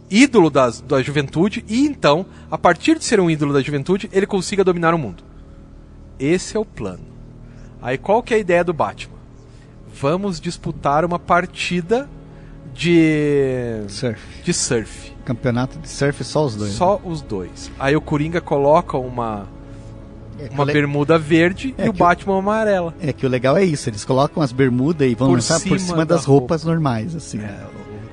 [0.09, 4.25] ídolo das, da juventude e então, a partir de ser um ídolo da juventude, ele
[4.27, 5.23] consiga dominar o mundo.
[6.19, 7.05] Esse é o plano.
[7.81, 9.17] Aí qual que é a ideia do Batman?
[9.93, 12.09] Vamos disputar uma partida
[12.73, 14.19] de Surf.
[14.43, 15.13] de surf.
[15.23, 16.71] Campeonato de surf, só os dois.
[16.73, 17.71] Só os dois.
[17.79, 19.47] Aí o Coringa coloca uma,
[20.39, 22.93] É uma o le- bermuda verde É e o Batman amarela.
[22.99, 25.79] É que o legal é isso, eles colocam as bermudas e vão Por lançar por
[25.79, 27.37] cima cima da das roupas normais, assim.
[27.37, 27.57] né?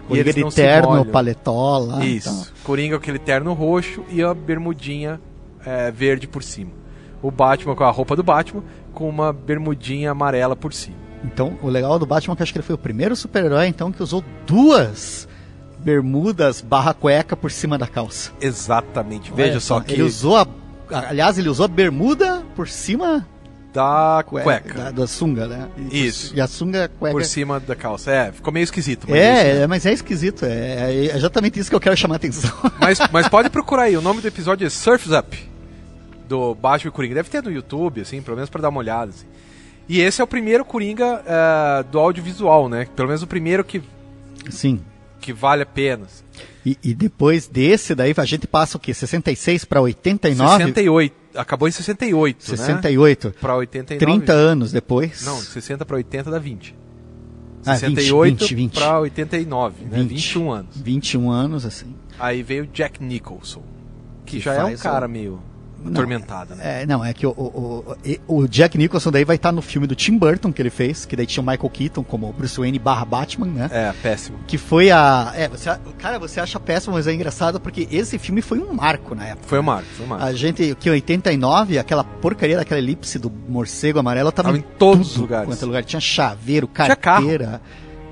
[0.04, 2.04] E Coringa de terno, paletó lá.
[2.04, 2.28] Isso.
[2.28, 2.46] então.
[2.64, 5.20] Coringa com aquele terno roxo e a bermudinha
[5.64, 6.70] é, verde por cima.
[7.22, 10.96] O Batman com a roupa do Batman com uma bermudinha amarela por cima.
[11.24, 13.92] Então, o legal do Batman é que acho que ele foi o primeiro super-herói então
[13.92, 15.28] que usou duas
[15.78, 18.32] bermudas barra cueca por cima da calça.
[18.40, 19.32] Exatamente.
[19.32, 20.46] Veja Olha só que Ele usou a.
[20.90, 23.26] Aliás, ele usou a bermuda por cima
[23.72, 24.74] da cueca, cueca.
[24.74, 25.68] Da, da sunga, né?
[25.76, 26.34] E por- Isso.
[26.34, 27.16] E a sunga cueca.
[27.16, 28.10] Por cima da calça.
[28.10, 29.06] É, ficou meio esquisito.
[29.08, 29.62] Mas, É, isso, né?
[29.62, 30.44] é, mas é esquisito.
[30.44, 32.50] É, é exatamente isso que eu quero chamar a atenção.
[32.80, 33.96] mas, mas pode procurar aí.
[33.96, 35.48] O nome do episódio é Surf's Up.
[36.28, 37.14] Do Batman e Coringa.
[37.14, 39.10] Deve ter no YouTube, assim, pelo menos pra dar uma olhada.
[39.10, 39.26] assim.
[39.92, 42.86] E esse é o primeiro Coringa eh, do audiovisual, né?
[42.94, 43.82] Pelo menos o primeiro que,
[44.48, 44.80] Sim.
[45.20, 46.06] que vale a pena.
[46.64, 48.94] E, e depois desse, daí a gente passa o quê?
[48.94, 50.58] 66 para 89?
[50.58, 51.14] 68.
[51.34, 52.56] Acabou em 68, né?
[52.56, 53.34] 68.
[53.40, 53.98] Pra 89.
[54.18, 55.24] 30 anos depois.
[55.24, 56.76] Não, 60 pra 80 dá 20.
[57.66, 58.72] Ah, 20, 68 20, 20.
[58.74, 60.02] pra 89, né?
[60.04, 60.76] 21 anos.
[60.80, 61.94] 21 anos, assim.
[62.18, 63.62] Aí veio Jack Nicholson,
[64.24, 65.42] que, Que já é um cara o- meio
[65.82, 66.82] Não, atormentado, né?
[66.82, 69.94] É, não, é que o, o, o, Jack Nicholson daí vai estar no filme do
[69.94, 73.04] Tim Burton que ele fez, que daí tinha o Michael Keaton como Bruce Wayne barra
[73.04, 73.70] Batman, né?
[73.72, 74.38] É, péssimo.
[74.46, 75.32] Que foi a.
[75.34, 79.14] É, você, cara, você acha péssimo, mas é engraçado porque esse filme foi um marco
[79.14, 79.48] na época.
[79.48, 80.24] Foi o Marco, foi o Marco.
[80.24, 84.64] A gente, que em 89, aquela porcaria daquela elipse do morcego amarelo tava, Tava em
[84.78, 85.48] todos os lugares.
[85.48, 85.84] quanto é lugar.
[85.84, 87.22] Tinha chaveiro, Tinha carro.
[87.22, 87.60] carteira,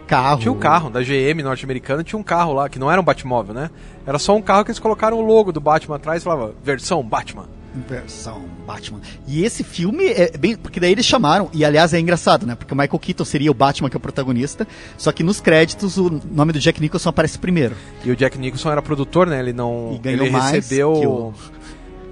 [0.06, 0.40] carro.
[0.40, 3.54] Tinha um carro da GM norte-americana, tinha um carro lá, que não era um Batmóvel,
[3.54, 3.70] né?
[4.06, 7.02] Era só um carro que eles colocaram o logo do Batman atrás e falava, versão
[7.02, 7.57] Batman.
[7.88, 9.00] Versão Batman.
[9.26, 10.56] E esse filme é bem.
[10.56, 12.54] Porque daí eles chamaram, e aliás é engraçado, né?
[12.54, 15.96] Porque o Michael Keaton seria o Batman que é o protagonista, só que nos créditos
[15.98, 17.74] o nome do Jack Nicholson aparece primeiro.
[18.04, 19.38] E o Jack Nicholson era produtor, né?
[19.38, 19.92] Ele não.
[19.94, 20.92] E ganhou ele mais recebeu.
[20.92, 21.34] o-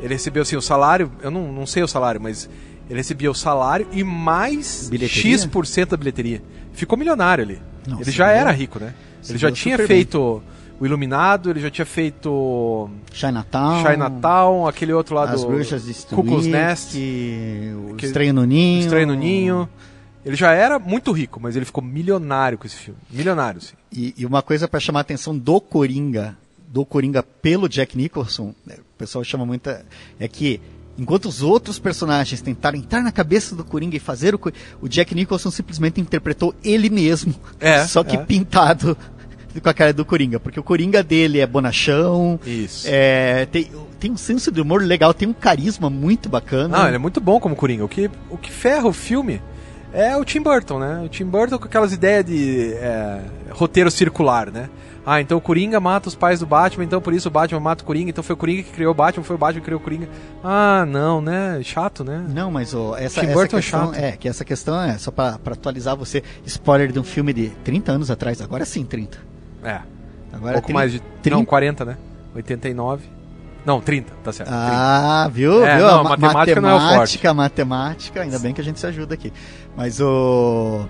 [0.01, 1.11] Ele recebeu assim o salário.
[1.23, 2.49] Eu não, não sei o salário, mas
[2.88, 5.38] ele recebia o salário e mais Bilheteria?
[5.38, 6.42] X% da bilheteria.
[6.73, 7.59] Ficou milionário ali.
[8.01, 8.92] Ele já deu- era rico, né?
[9.29, 9.99] Ele já tinha super bem.
[10.79, 13.83] O Iluminado, ele já tinha feito Chinatown.
[13.85, 16.97] Chinatown, aquele outro lá As do Bruxas de Cuckoo's Nest,
[17.91, 18.81] o Que- Estranho no Ninho.
[18.81, 19.69] Estranho no Ninho.
[20.25, 22.99] Ele já era muito rico, mas ele ficou milionário com esse filme.
[23.11, 23.75] Milionário, sim.
[23.93, 26.37] E, e uma coisa para chamar a atenção do Coringa,
[26.69, 29.87] do Coringa pelo Jack Nicholson, né, o pessoal chama muita.
[30.19, 30.61] É que
[30.99, 34.51] enquanto os outros personagens tentaram entrar na cabeça do Coringa e fazer o, Co-
[34.83, 38.25] o Jack Nicholson simplesmente interpretou ele mesmo, É, só que é.
[38.25, 38.97] pintado
[39.61, 42.87] com a cara do Coringa, porque o Coringa dele é bonachão, Isso.
[42.88, 46.79] é, tem, tem um senso de humor legal, tem um carisma muito bacana.
[46.79, 47.85] Não, ele é muito bom como Coringa.
[47.85, 49.40] O que, o que ferra o filme
[49.92, 51.03] é o Tim Burton, né?
[51.05, 54.69] O Tim Burton com aquelas ideias de é, roteiro circular, né?
[55.09, 57.85] Ah, então o Coringa mata os pais do Batman, então por isso o Batman mata
[57.85, 59.81] o Coringa, então foi o Coringa que criou o Batman, foi o Batman que criou
[59.81, 60.09] o Coringa.
[60.42, 61.61] Ah, não, né?
[61.62, 62.27] Chato, né?
[62.29, 63.95] Não, mas ó, essa, Tim essa é questão chato.
[63.95, 67.92] é que essa questão é só pra atualizar você, spoiler de um filme de 30
[67.92, 69.36] anos atrás, agora sim 30.
[69.68, 69.81] É.
[70.33, 71.00] Agora pouco 30, mais de.
[71.22, 71.37] 30.
[71.37, 71.96] Não, 40, né?
[72.35, 73.05] 89.
[73.64, 74.48] Não, 30, tá certo.
[74.50, 74.62] 30.
[74.64, 75.64] Ah, viu?
[75.64, 75.87] É, viu?
[75.87, 76.90] não, A ma- matemática não é o forte.
[76.92, 79.33] matemática, matemática, ainda bem que a gente se ajuda aqui.
[79.76, 80.87] Mas o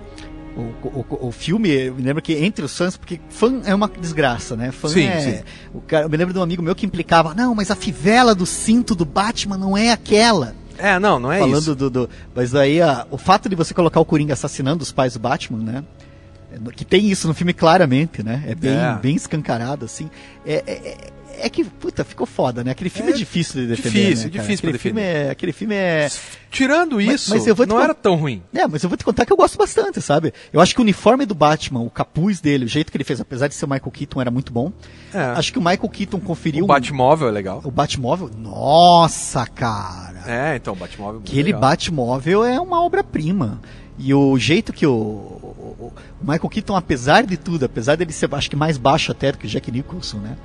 [0.57, 3.89] o, o, o filme, eu me lembro que entre os fãs, porque fã é uma
[3.89, 4.73] desgraça, né?
[4.73, 5.21] Fã Sim, é.
[5.21, 5.43] sim.
[5.75, 8.35] O cara, eu me lembro de um amigo meu que implicava, não, mas a fivela
[8.35, 10.55] do cinto do Batman não é aquela.
[10.79, 11.75] É, não, não é falando isso.
[11.75, 15.13] do, do- Mas aí a- o fato de você colocar o Coringa assassinando os pais
[15.15, 15.85] do Batman, né?
[16.75, 18.43] Que tem isso no filme claramente, né?
[18.47, 18.99] É bem, É.
[19.01, 20.11] bem escancarado, assim.
[20.45, 22.71] É, é, é- é que, puta, ficou foda, né?
[22.71, 23.91] Aquele filme é, É difícil de defender.
[23.91, 25.27] difícil, né, difícil aquele filme defender.
[25.27, 26.09] é Aquele filme é.
[26.51, 28.43] Tirando Mas- isso, mas te não era tão ruim.
[28.55, 30.33] É, mas eu vou te contar que eu gosto bastante, sabe?
[30.51, 33.21] Eu acho que o uniforme do Batman, o capuz dele, o jeito que ele fez,
[33.21, 34.73] apesar de ser o Michael Keaton, era muito bom.
[35.13, 35.19] É.
[35.21, 36.65] Acho que o Michael Keaton conferiu.
[36.65, 37.61] o Batmóvel é legal.
[37.65, 38.31] O Batmóvel.
[38.35, 40.23] Nossa, cara!
[40.27, 41.61] É, então, o Batmóvel é Aquele legal.
[41.61, 43.61] Batmóvel é uma obra-prima.
[43.99, 48.51] E o jeito que o, o- Michael Keaton, apesar de tudo, apesar dele ser, acho
[48.51, 50.37] que mais baixo até do que o Jack Nicholson, né?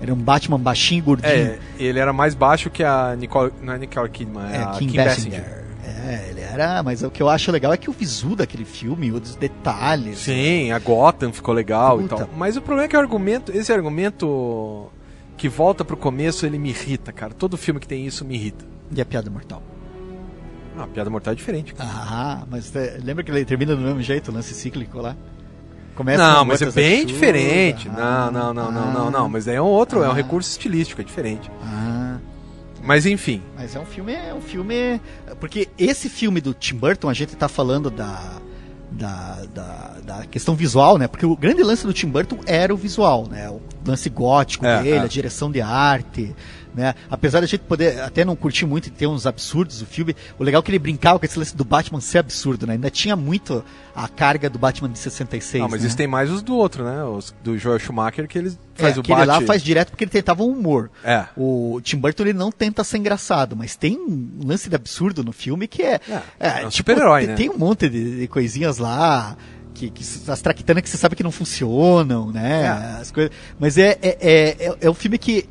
[0.00, 1.30] Era um Batman baixinho, gordinho.
[1.30, 3.52] É, ele era mais baixo que a Nicole.
[3.62, 5.40] Não é Nicole Kidman, é, É, a Kim Kim, Basinger.
[5.40, 5.64] Basinger.
[6.06, 9.12] É, ele era, mas o que eu acho legal é que o visu daquele filme,
[9.12, 10.18] os detalhes.
[10.20, 12.14] Sim, a Gotham ficou legal Puta.
[12.14, 12.30] e tal.
[12.36, 14.86] Mas o problema é que o argumento, esse argumento
[15.36, 17.34] que volta pro começo, ele me irrita, cara.
[17.34, 18.64] Todo filme que tem isso me irrita.
[18.94, 19.62] E a piada mortal.
[20.80, 21.90] Ah, a piada mortal é diferente, cara.
[21.92, 25.14] Ah, mas é, lembra que ele termina do mesmo jeito, o lance cíclico lá?
[25.94, 27.90] Começa não, mas é bem diferente.
[27.96, 29.28] Ah, não, não, não, não, ah, não, não.
[29.28, 30.14] Mas daí é um outro, é um Ah.
[30.14, 31.50] recurso estilístico, é diferente.
[31.62, 32.16] Ah,
[32.82, 33.42] Mas enfim.
[33.54, 34.98] Mas é um filme, é um filme.
[35.38, 38.18] Porque esse filme do Tim Burton, a gente tá falando da.
[38.92, 41.06] Da, da, da questão visual, né?
[41.06, 43.48] Porque o grande lance do Tim Burton era o visual, né?
[43.48, 45.00] O lance gótico É, dele, é.
[45.00, 46.34] a direção de arte,
[46.74, 46.94] né?
[47.08, 50.42] Apesar da gente poder até não curtir muito e ter uns absurdos do filme, o
[50.44, 52.72] legal é que ele brincava com esse lance do Batman ser absurdo, né?
[52.74, 55.62] Ainda tinha muito a carga do Batman de 66.
[55.62, 55.88] Não, mas né?
[55.88, 57.04] isso tem mais os do outro, né?
[57.04, 59.26] Os do Joel Schumacher, que ele faz é, o aquele Bat...
[59.28, 60.90] lá faz direto porque ele tentava um humor.
[61.04, 61.26] É.
[61.36, 65.32] O Tim Burton ele não tenta ser engraçado, mas tem um lance de absurdo no
[65.32, 66.00] filme que é.
[66.38, 67.34] É, é um super-herói, tem, né?
[67.36, 69.36] Tem um monte de, de coisinhas lá.
[69.72, 72.64] Que, que as traquitanas que você sabe que não funcionam, né?
[72.64, 73.00] É.
[73.00, 75.48] As coisas, mas é, é, é, é, é um filme que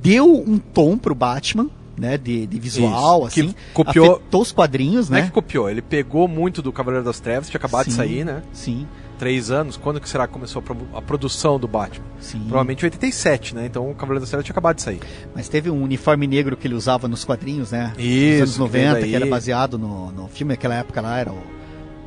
[0.00, 1.68] deu um tom pro Batman,
[1.98, 2.16] né?
[2.16, 3.54] De, de visual, Isso, que assim.
[3.74, 5.26] copiou- afetou os quadrinhos, Não é né?
[5.26, 7.96] que copiou, ele pegou muito do Cavaleiro das Trevas, tinha acabado de Sim.
[7.98, 8.42] sair, né?
[8.52, 8.86] Sim,
[9.20, 9.76] Três anos.
[9.76, 12.04] Quando que será que começou a, pro- a produção do Batman?
[12.20, 12.40] sim.
[12.40, 13.66] Provavelmente em 87, né?
[13.66, 14.98] Então o Cavaleiro das Trevas tinha acabado de sair.
[15.34, 17.92] Mas teve um uniforme negro que ele usava nos quadrinhos, né?
[17.98, 19.14] Isso, Nos anos que veio 90, que, daí.
[19.14, 21.38] era baseado no, no filme, naquela época lá era o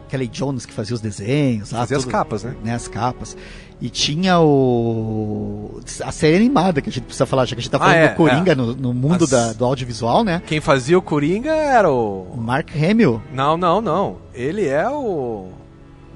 [0.09, 1.71] Kelly Jones que fazia os desenhos.
[1.71, 2.55] lá, Fazia as tudo, capas, né?
[2.63, 2.73] né?
[2.73, 3.37] As capas.
[3.81, 5.79] E tinha o.
[6.03, 7.95] A série animada que a gente precisa falar, já que a gente tá Ah, falando
[7.97, 8.55] é, do Coringa é.
[8.55, 10.41] no, no mundo As- da- do audiovisual, né?
[10.47, 12.37] Quem fazia o Coringa era O o.
[12.37, 14.17] Mark Hamill, Não, não, não.
[14.33, 15.49] Ele é o.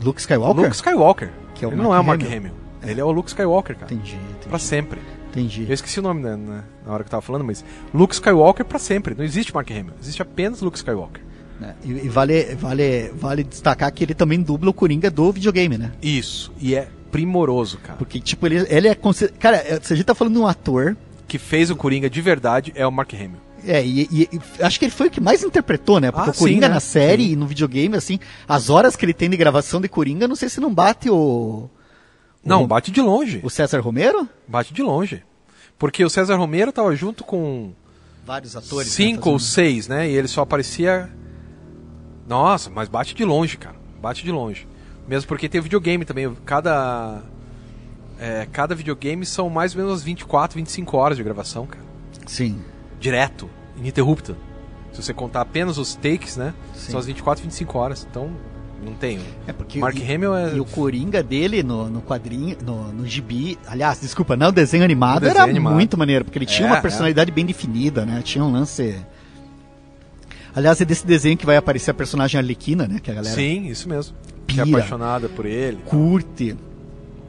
[0.01, 0.63] Luke Skywalker.
[0.63, 1.31] Luke Skywalker.
[1.55, 2.37] Que é o ele Mark não é o Mark Hamill.
[2.37, 2.53] Hamill.
[2.83, 3.93] Ele é o Luke Skywalker, cara.
[3.93, 4.47] Entendi, entendi.
[4.47, 4.99] Pra sempre.
[5.29, 5.65] entendi.
[5.67, 8.79] Eu esqueci o nome né, na, hora que eu tava falando, mas Luke Skywalker pra
[8.79, 9.15] sempre.
[9.15, 9.93] Não existe Mark Hamill.
[10.01, 11.21] Existe apenas Luke Skywalker.
[11.59, 11.75] né?
[11.83, 15.91] E, vale, vale, vale destacar que ele também dubla o Coringa do videogame, né?
[16.01, 16.51] Isso.
[16.59, 17.97] E é primoroso, cara.
[17.97, 18.95] Porque, tipo, ele, ele é.
[19.39, 20.95] Cara, é, se a gente tá falando de um ator.
[21.27, 23.46] Que fez o Coringa de verdade é o Mark Hamill.
[23.67, 26.09] É, e, e- e acho que ele foi o que mais interpretou, né?
[26.11, 26.73] Porque Ah, o Coringa sim, né?
[26.73, 27.31] na série Sim.
[27.31, 30.47] e no videogame, assim, as horas que ele tem de gravação de Coringa, não sei
[30.49, 31.69] se não bate o.
[32.43, 33.41] Não, o, bate de longe.
[33.43, 34.27] o César Romero?
[34.47, 35.21] Bate de longe.
[35.77, 37.73] Porque o César Romero tava junto com
[38.25, 38.87] Vários atores.
[38.91, 40.09] cinco né, ou seis, né?
[40.09, 41.09] E ele só aparecia.
[42.27, 43.75] Nossa, mas bate de longe, cara.
[44.01, 44.67] Bate de longe.
[45.07, 46.33] Mesmo porque tem videogame também.
[46.45, 47.21] Cada.
[48.19, 51.83] é, cada videogame são mais ou menos 24, 25 horas de gravação, cara.
[52.25, 52.61] Sim.
[52.99, 54.35] Direto, ininterrupta.
[54.91, 56.53] Se você contar apenas os takes, né?
[56.73, 56.91] Sim.
[56.91, 58.07] São as 24, 25 horas.
[58.09, 58.31] Então,
[58.83, 59.19] não tem.
[59.45, 60.55] É porque Mark e, Hamill é.
[60.55, 64.83] e o Coringa dele no, no quadrinho, no, no gibi, aliás, desculpa, não, o desenho
[64.83, 65.73] animado No desenho era animado.
[65.75, 68.21] muito maneiro, porque ele tinha É, uma personalidade bem definida, né?
[68.23, 68.95] Tinha um lance.
[70.55, 72.99] Aliás, é desse desenho que vai aparecer a personagem Arlequina, né?
[73.01, 74.15] Que a galera Sim, isso mesmo.
[74.47, 74.77] Que é pira.
[74.77, 75.77] apaixonada por ele.
[75.85, 76.55] curte.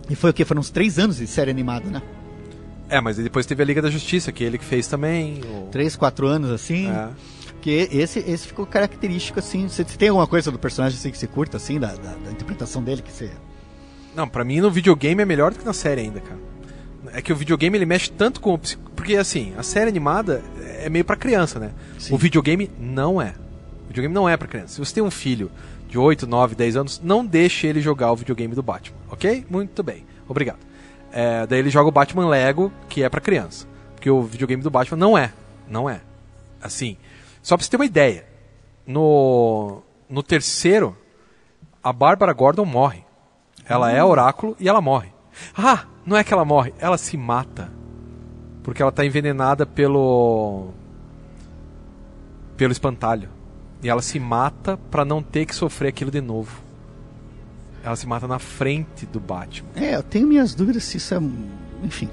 [0.09, 0.45] E foi o quê?
[0.45, 2.01] Foram uns três anos de série animada, né?
[2.89, 5.41] É, mas depois teve a Liga da Justiça, que ele que fez também.
[5.45, 6.89] o- Três, quatro anos, assim.
[6.91, 7.09] É.
[7.53, 9.69] Porque esse, esse ficou característico, assim.
[9.69, 12.83] Você tem alguma coisa do personagem assim, que você curta, assim, da, da, da interpretação
[12.83, 13.31] dele que você.
[14.15, 16.39] Não, pra mim no videogame é melhor do que na série ainda, cara.
[17.13, 20.43] É que o videogame ele mexe tanto com o psi- porque assim, a série animada
[20.81, 21.71] é meio pra criança, né?
[21.99, 22.15] Sim.
[22.15, 23.35] O videogame não é.
[23.85, 24.75] O videogame não é pra criança.
[24.75, 25.51] Se você tem um filho
[25.89, 29.45] de 8, 9, 10 anos, não deixe ele jogar o videogame do Batman, OK?
[29.49, 30.05] Muito bem.
[30.29, 30.59] Obrigado.
[31.13, 33.67] É, daí ele joga o Batman Lego, que é pra criança.
[33.95, 35.33] Porque o videogame do Batman não é.
[35.69, 36.01] Não é.
[36.63, 36.97] Assim,
[37.43, 38.27] só pra você ter uma ideia.
[38.87, 40.97] No no terceiro,
[41.83, 43.05] a Bárbara Gordon morre.
[43.69, 45.13] Ela é oráculo e ela morre.
[45.57, 47.71] Ah, não é que ela morre, ela se mata.
[48.63, 50.69] Porque ela tá envenenada pelo.
[52.57, 53.29] pelo espantalho.
[53.83, 56.61] E ela se mata pra não ter que sofrer aquilo de novo.
[57.83, 59.69] Ela se mata na frente do Batman.
[59.77, 61.21] É, eu tenho minhas dúvidas se isso é.
[61.83, 62.09] Enfim.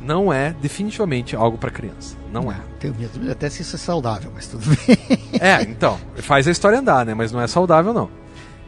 [0.00, 2.16] Não é definitivamente algo pra criança.
[2.30, 2.56] Não é.
[2.78, 4.98] Tenho minhas dúvidas até se isso é saudável, mas tudo bem.
[5.40, 7.14] É, então, faz a história andar, né?
[7.14, 8.10] Mas não é saudável, não.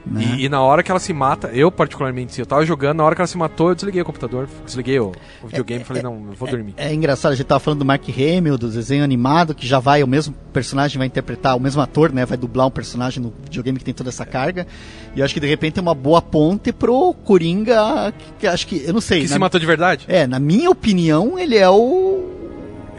[0.09, 0.37] Né?
[0.39, 3.15] E, e na hora que ela se mata, eu particularmente, eu tava jogando, na hora
[3.17, 5.11] que ela se matou, eu desliguei o computador, desliguei o,
[5.43, 6.75] o videogame e falei, não, eu vou dormir.
[6.77, 10.05] É engraçado, a gente tava falando do Mark Hamill, do desenho animado, que já vai,
[10.05, 13.79] o mesmo personagem vai interpretar, o mesmo ator, né, vai dublar um personagem no videogame
[13.81, 14.65] que tem toda essa carga.
[15.17, 18.67] E eu acho que de repente é uma boa ponte pro Coringa, que, que acho
[18.69, 19.23] que, eu não sei.
[19.23, 20.05] Que na- se matou de verdade?
[20.07, 22.31] É, na minha opinião, ele é o,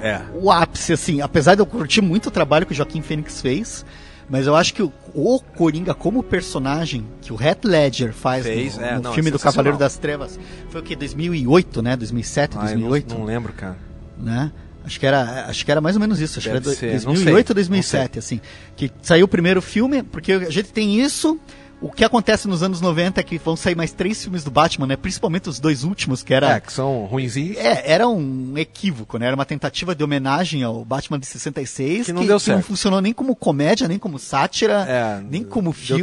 [0.01, 0.19] É.
[0.35, 1.21] o ápice, assim.
[1.21, 3.85] Apesar de eu curtir muito o trabalho que o Joaquim Fênix fez,
[4.29, 8.77] mas eu acho que o, o Coringa como personagem que o Heath Ledger faz Fez,
[8.77, 11.95] no, é, no não, filme é do Cavaleiro das Trevas foi o que 2008, né?
[11.95, 13.77] 2007, Ai, não, 2008, não lembro, cara.
[14.17, 14.51] né?
[14.85, 16.85] Acho que era, acho que era mais ou menos isso, acho Deve que era ser,
[16.99, 18.41] do- não 2008 sei, ou 2007, assim,
[18.75, 21.37] que saiu o primeiro filme, porque a gente tem isso,
[21.79, 24.87] o que acontece nos anos 90 é que vão sair mais três filmes do Batman,
[24.87, 24.95] né?
[24.95, 27.57] Principalmente os dois últimos, que era É, que são ruinzinhos.
[27.57, 29.27] é, era um equívoco, né?
[29.27, 32.63] Era uma tentativa de homenagem ao Batman de 66 Que não deu que não certo.
[32.65, 36.01] funcionou nem como comédia, nem como sátira, É, nem como filme.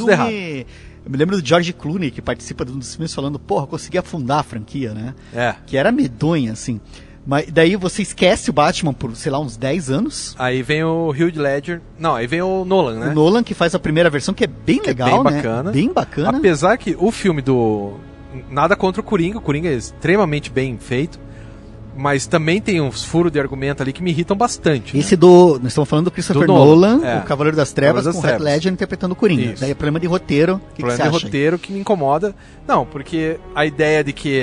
[1.05, 3.99] Eu me lembro do George Clooney, que participa de um dos filmes, falando, porra, consegui
[3.99, 5.15] afundar a franquia, né?
[5.35, 5.55] É.
[5.67, 6.81] Que era medonha, assim.
[7.27, 10.35] Mas daí você esquece o Batman por, sei lá, uns 10 anos.
[10.39, 11.81] Aí vem o Hugh Ledger.
[11.99, 13.09] Não, aí vem o Nolan, né?
[13.09, 15.37] O Nolan, que faz a primeira versão, que é bem Que é legal, bem né?
[15.39, 15.73] bacana.
[15.73, 16.39] Bem bacana.
[16.39, 17.95] Apesar que o filme do.
[18.51, 21.19] Nada contra o Coringa, o Coringa é extremamente bem feito.
[21.97, 24.95] Mas também tem uns furos de argumento ali que me irritam bastante.
[24.95, 25.01] né?
[25.01, 25.59] Esse do.
[25.61, 27.19] Nós estamos falando do Christopher Do Nolan, Nolan, é.
[27.21, 28.41] o Cavaleiro das Trevas, das com o Heath.
[28.41, 29.53] Ledger interpretando o Coringa.
[29.53, 29.61] Isso.
[29.63, 30.59] Daí é problema de roteiro.
[30.59, 31.25] Que, que problema você de acha?
[31.27, 32.35] roteiro que me incomoda.
[32.67, 34.43] Não, porque a ideia de que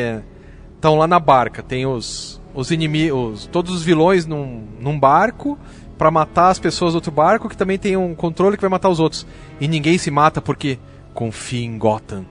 [0.76, 5.58] estão lá na barca, tem os, os inimigos, todos os vilões num, num barco
[5.98, 8.90] pra matar as pessoas do outro barco, que também tem um controle que vai matar
[8.90, 9.26] os outros.
[9.60, 10.80] E ninguém se mata porque
[11.14, 12.26] confia em Gotham.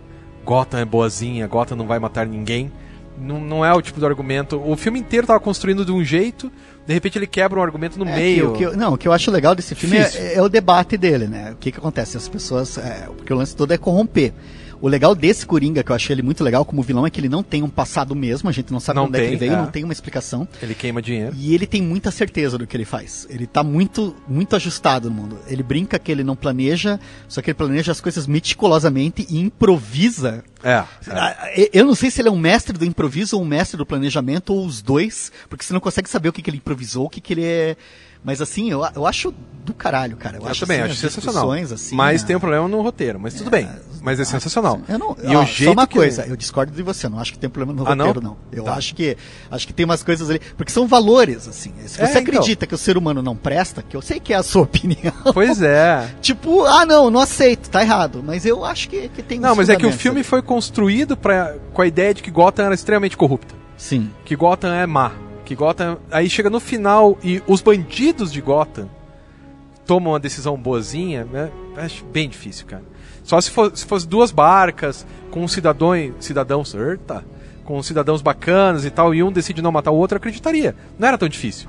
[0.45, 2.71] Gotham é boazinha, Gotham não vai matar ninguém.
[3.19, 4.61] Não, não é o tipo de argumento.
[4.65, 6.51] O filme inteiro tava construindo de um jeito,
[6.87, 8.53] de repente ele quebra um argumento no É, meio.
[8.55, 11.27] que que não, o que eu acho legal desse filme é, é o debate dele,
[11.27, 11.53] né?
[11.53, 12.17] O que, que acontece?
[12.17, 12.79] As pessoas.
[12.79, 14.33] é, porque o lance todo é corromper.
[14.81, 17.29] O legal desse Coringa, que eu achei ele muito legal como vilão, é que ele
[17.29, 19.49] não tem um passado mesmo, a gente não sabe Não onde é que ele tem,
[19.51, 19.63] veio, é.
[19.63, 20.49] não tem uma explicação.
[20.63, 21.35] Ele queima dinheiro.
[21.37, 23.27] E ele tem muita certeza do que ele faz.
[23.29, 25.39] Ele tá muito, muito ajustado no mundo.
[25.47, 30.43] Ele brinca que ele não planeja, só que ele planeja as coisas meticulosamente e improvisa.
[30.63, 30.71] É.
[30.71, 30.85] é.
[31.11, 33.77] Ah, e- Eu não sei se ele é um mestre do improviso ou um mestre
[33.77, 37.07] do planejamento, ou os dois, porque você não consegue saber o que, que ele improvisou,
[37.07, 37.77] o que, que ele é.
[38.23, 39.33] Mas assim, eu, eu acho
[39.65, 40.37] do caralho, cara.
[40.39, 41.53] Eu, Eu acho, também assim, acho sensacional.
[41.53, 43.69] assim, mas a- tem um problema no roteiro, mas tudo bem.
[44.03, 44.81] Mas é sensacional.
[44.89, 47.19] Eu não, e ó, o jeito só uma coisa, eu discordo de você, eu não
[47.19, 48.07] acho que tem problema no Ah, não?
[48.07, 48.37] roteiro, não.
[48.51, 48.75] Eu Tá.
[48.75, 49.17] acho que
[49.51, 51.73] acho que tem umas coisas ali, porque são valores, assim.
[51.87, 52.23] Se É, você então.
[52.23, 55.13] acredita que o ser humano não presta, que eu sei que é a sua opinião.
[55.35, 56.11] Pois é.
[56.23, 58.23] Tipo, ah não, não aceito, tá errado.
[58.27, 60.25] Mas eu acho que, que tem Não, mas é que o filme ali.
[60.29, 63.55] foi construído pra, com a ideia de que Gotham era extremamente corrupta.
[63.77, 64.11] Sim.
[64.25, 65.13] Que Gotham é má.
[65.51, 65.99] Que Gotham.
[66.13, 68.89] Aí chega no final e os bandidos de Gotham
[69.85, 71.51] tomam uma decisão boazinha, né?
[71.77, 72.85] Acho bem difícil, cara.
[73.25, 76.13] Só se fosse, se fosse duas barcas com cidadãos.
[76.21, 76.73] Cidadãos.
[76.73, 77.25] Eita!
[77.65, 80.77] Com cidadãos bacanas e tal, e um decide não matar o outro, eu acreditaria.
[80.97, 81.69] Não era tão difícil.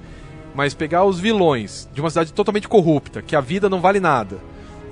[0.54, 4.38] Mas pegar os vilões de uma cidade totalmente corrupta, que a vida não vale nada.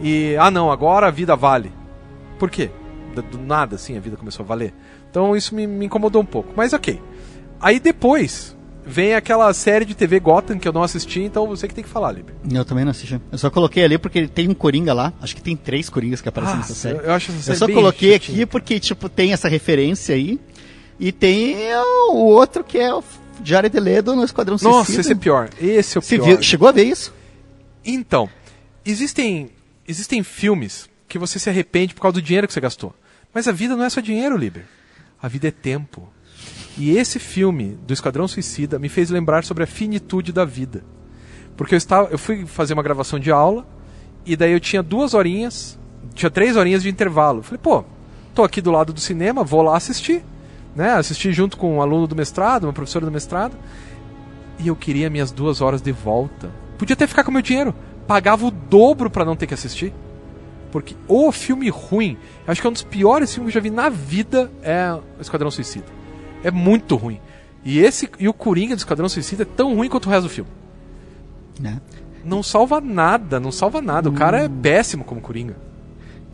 [0.02, 0.36] E.
[0.40, 1.72] Ah não, agora a vida vale.
[2.40, 2.72] Por quê?
[3.32, 4.74] Do nada, assim, a vida começou a valer.
[5.12, 6.54] Então isso me, me incomodou um pouco.
[6.56, 7.00] Mas ok.
[7.62, 8.58] Aí depois
[8.90, 11.90] vem aquela série de TV Gotham que eu não assisti, então você que tem que
[11.90, 12.34] falar, Liber.
[12.52, 13.22] Eu também não assisti.
[13.32, 15.14] Eu só coloquei ali porque tem um Coringa lá.
[15.22, 16.98] Acho que tem três Coringas que aparecem nessa série.
[16.98, 20.40] eu, acho essa Eu só coloquei aqui porque, tipo, tem essa referência aí.
[21.00, 21.56] E tem
[22.10, 23.02] o outro que é o
[23.44, 25.02] Jared Ledo no Esquadrão Nossa, Suicida.
[25.02, 25.50] esse é pior.
[25.62, 26.26] Esse é o Você pior.
[26.26, 27.14] viu, chegou a ver isso?
[27.86, 28.28] Então,
[28.86, 29.50] existem,
[29.88, 32.94] existem filmes que você se arrepende por causa do dinheiro que você gastou.
[33.34, 34.66] Mas a vida não é só dinheiro, Liber.
[35.22, 36.10] A vida é tempo.
[36.80, 40.82] E esse filme do Esquadrão Suicida me fez lembrar sobre a finitude da vida.
[41.58, 43.68] Porque eu estava, eu fui fazer uma gravação de aula
[44.26, 45.78] e daí eu tinha duas horinhas,
[46.14, 47.44] tinha três horinhas de intervalo.
[47.44, 47.84] Falei, pô,
[48.34, 50.24] tô aqui do lado do cinema, vou lá assistir,
[50.74, 50.94] né?
[50.94, 53.58] Assisti junto com um aluno do mestrado, uma professora do mestrado.
[54.58, 56.50] E eu queria minhas duas horas de volta.
[56.78, 57.76] Podia até ficar com meu dinheiro.
[58.08, 59.94] Pagava o dobro pra não ter que assistir.
[60.72, 62.18] Porque o filme ruim,
[62.48, 65.52] acho que é um dos piores filmes que eu já vi na vida é Esquadrão
[65.52, 66.00] Suicida.
[66.44, 67.20] É muito ruim.
[67.64, 70.30] E esse e o Coringa do Esquadrão Suicida é tão ruim quanto o resto do
[70.30, 70.50] filme.
[71.60, 71.80] Né?
[72.24, 74.10] Não salva nada, não salva nada.
[74.10, 74.60] O cara é Hum.
[74.62, 75.56] péssimo como Coringa.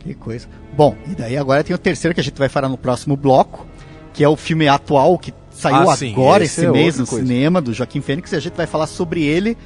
[0.00, 0.46] Que coisa.
[0.76, 3.66] Bom, e daí agora tem o terceiro que a gente vai falar no próximo bloco,
[4.12, 7.06] que é o filme atual que saiu Ah, sim, agora esse esse é mês no
[7.06, 7.26] coisa.
[7.26, 9.56] cinema do Joaquim Fênix e a gente vai falar sobre ele,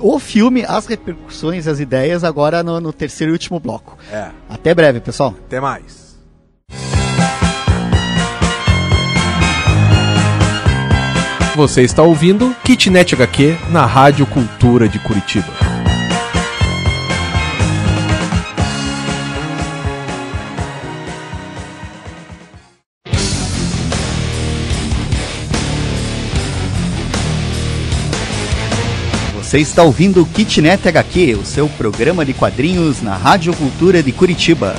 [0.00, 3.96] o filme, as repercussões, as ideias agora no, no terceiro e último bloco.
[4.10, 4.30] É.
[4.48, 5.34] Até breve, pessoal.
[5.46, 5.97] Até mais.
[11.58, 15.52] Você está ouvindo Kitnet HQ na Rádio Cultura de Curitiba.
[29.34, 34.76] Você está ouvindo Kitnet HQ, o seu programa de quadrinhos na Rádio Cultura de Curitiba.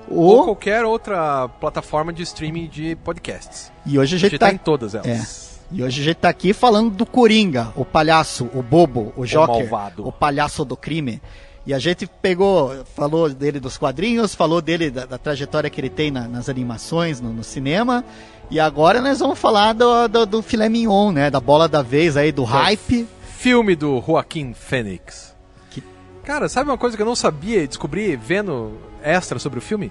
[0.08, 3.70] Ou o qualquer outra plataforma de streaming de podcasts.
[3.84, 5.55] e hoje a gente gente tá em todas elas.
[5.72, 9.68] E hoje a gente tá aqui falando do Coringa, o palhaço, o bobo, o Joker,
[9.68, 10.06] malvado.
[10.06, 11.20] o palhaço do crime.
[11.66, 15.90] E a gente pegou, falou dele dos quadrinhos, falou dele da, da trajetória que ele
[15.90, 18.04] tem na- nas animações, no, no cinema.
[18.48, 21.28] E agora nós vamos falar do, do, do filé mignon, né?
[21.28, 23.08] Da bola da vez aí, do hype.
[23.36, 25.34] Filme do Joaquim Fênix.
[25.70, 25.82] Que-
[26.22, 29.90] Cara, sabe uma coisa que eu não sabia e descobri vendo extra sobre o filme?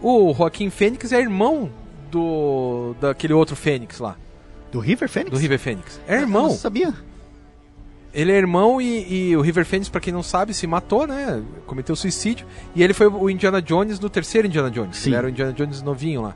[0.00, 1.68] O Joaquim Fênix é irmão
[2.10, 4.16] do daquele outro Fênix lá,
[4.70, 5.30] Do River Phoenix?
[5.32, 6.00] do River Fênix.
[6.06, 6.42] É Eu irmão.
[6.44, 6.92] não sabia.
[8.12, 11.42] Ele é irmão e, e o River Phoenix, pra quem não sabe, se matou, né?
[11.66, 12.44] Cometeu suicídio.
[12.74, 14.96] E ele foi o Indiana Jones no terceiro Indiana Jones.
[14.96, 15.10] Sim.
[15.10, 16.34] Ele era o Indiana Jones novinho lá.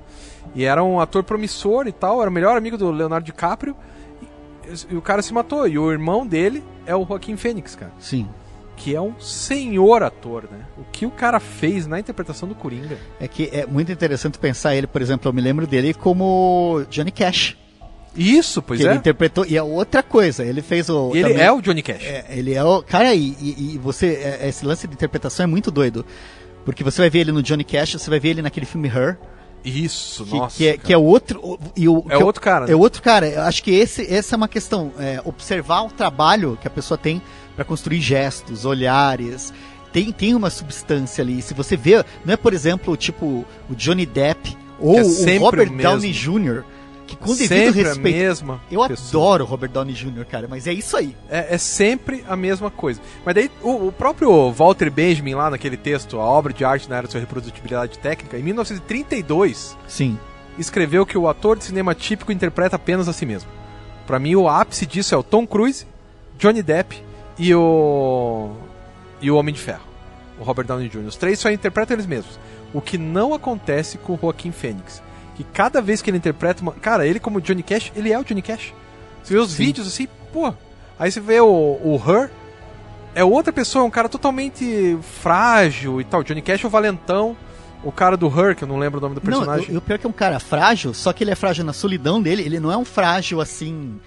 [0.55, 3.75] E era um ator promissor e tal, era o melhor amigo do Leonardo DiCaprio.
[4.23, 5.67] E, e o cara se matou.
[5.67, 7.93] E o irmão dele é o Joaquim Phoenix, cara.
[7.99, 8.29] Sim.
[8.77, 10.61] Que é um senhor ator, né?
[10.79, 12.97] O que o cara fez na interpretação do Coringa.
[13.19, 17.11] É que é muito interessante pensar ele, por exemplo, eu me lembro dele como Johnny
[17.11, 17.57] Cash.
[18.17, 18.91] Isso, pois que é.
[18.91, 19.45] ele interpretou.
[19.47, 21.11] E é outra coisa, ele fez o.
[21.15, 22.03] Ele também- é o Johnny Cash.
[22.05, 22.83] É, ele é o.
[22.83, 24.39] Cara, e, e- e você.
[24.41, 26.05] é- Esse lance de interpretação é muito doido.
[26.65, 29.19] Porque você vai ver ele no Johnny Cash, você vai ver ele naquele filme Her,
[29.65, 30.57] Isso, que, nossa.
[30.57, 30.83] que é, cara.
[30.87, 31.59] que é outro.
[31.77, 32.73] E o, É que outro cara, né?
[32.73, 33.27] É outro cara.
[33.29, 34.93] Eu acho que esse, essa é uma questão.
[34.99, 37.21] é, observar o trabalho que a pessoa tem
[37.57, 39.53] para construir gestos, olhares.
[39.93, 41.41] Tem, tem uma substância ali.
[41.41, 45.41] Se você vê, não é, por exemplo, tipo o Johnny Depp ou Que é o
[45.41, 45.77] Robert o.
[45.83, 46.65] Downey Jr.,
[47.07, 47.99] que com devido sempre respeito.
[47.99, 49.25] a mesma Eu pessoa.
[49.25, 51.15] adoro o Robert Downey Jr., cara, mas é isso aí.
[51.29, 53.01] É, é sempre a mesma coisa.
[53.25, 56.97] Mas daí o, o próprio Walter Benjamin lá naquele texto, a obra de arte na
[56.97, 60.19] era da sua reprodutibilidade técnica, em 1932, Sim.
[60.59, 63.51] escreveu que o ator de cinema típico interpreta apenas a si mesmo.
[64.07, 65.87] Pra mim o ápice disso é o Tom Cruise,
[66.39, 67.03] Johnny Depp
[67.39, 68.51] e o
[69.21, 69.85] e o Homem de Ferro,
[70.39, 71.07] o Robert Downey Jr.
[71.07, 72.39] Os três só interpretam eles mesmos.
[72.75, 75.03] O que não acontece com o Joaquim Fênix,
[75.35, 78.25] que cada vez que ele interpreta uma, cara, ele como Johnny Cash, ele é o
[78.25, 78.73] Johnny Cash.
[79.23, 79.65] Você vê os Sim.
[79.65, 80.53] vídeos assim, pô,
[80.99, 82.31] aí você vê o, o Her
[83.15, 86.23] é outra pessoa, é um cara totalmente frágil e tal.
[86.23, 87.37] Johnny Cash é o valentão,
[87.83, 89.69] o cara do Her, que eu não lembro o nome do personagem.
[89.69, 91.65] Não, o, o pior é que é um cara frágil, só que ele é frágil
[91.65, 93.99] na solidão dele, ele não é um frágil assim.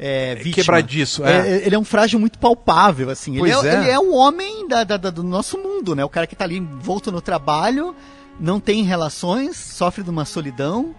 [0.00, 0.54] É, vítima.
[0.54, 1.66] quebradiço, É, é.
[1.66, 3.32] Ele é um frágil muito palpável, assim.
[3.32, 3.78] Ele Pois é, é.
[3.80, 6.04] ele é um homem da, da- da- do nosso mundo, né?
[6.04, 7.96] O cara que tá ali envolto no trabalho,
[8.38, 10.94] não tem relações, sofre de uma solidão.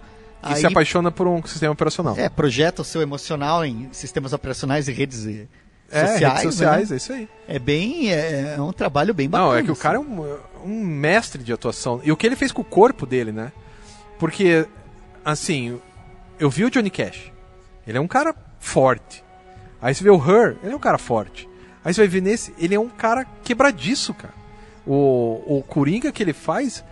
[0.51, 2.15] E se apaixona por um sistema operacional.
[2.17, 5.47] é, projeta o seu emocional em sistemas operacionais e redes eh,
[5.91, 6.21] É, sociais.
[6.21, 6.95] redes sociais, né?
[6.95, 7.29] é isso aí.
[7.47, 8.11] É bem.
[8.13, 9.49] É, é um trabalho bem bacana.
[9.51, 9.81] Não, é que o assim.
[9.81, 11.99] cara é um, um mestre de atuação.
[12.05, 13.51] E o que ele fez com o corpo dele, né?
[14.17, 14.65] Porque,
[15.25, 15.77] assim,
[16.39, 17.31] eu vi o Johnny Cash.
[17.85, 19.23] Ele é um cara forte.
[19.81, 21.49] Aí você vê o Her, ele é um cara forte.
[21.83, 24.33] Aí você vai ver nesse, ele é um cara quebradiço, cara.
[24.87, 26.83] O, o Coringa que ele faz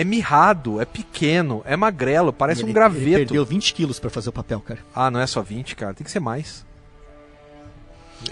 [0.00, 3.02] é mirrado, é pequeno, é magrelo, parece Ele- um graveto.
[3.06, 4.80] Ele perdeu 20 quilos pra fazer o papel, cara.
[4.94, 6.64] Ah, não é só 20, cara, tem que ser mais.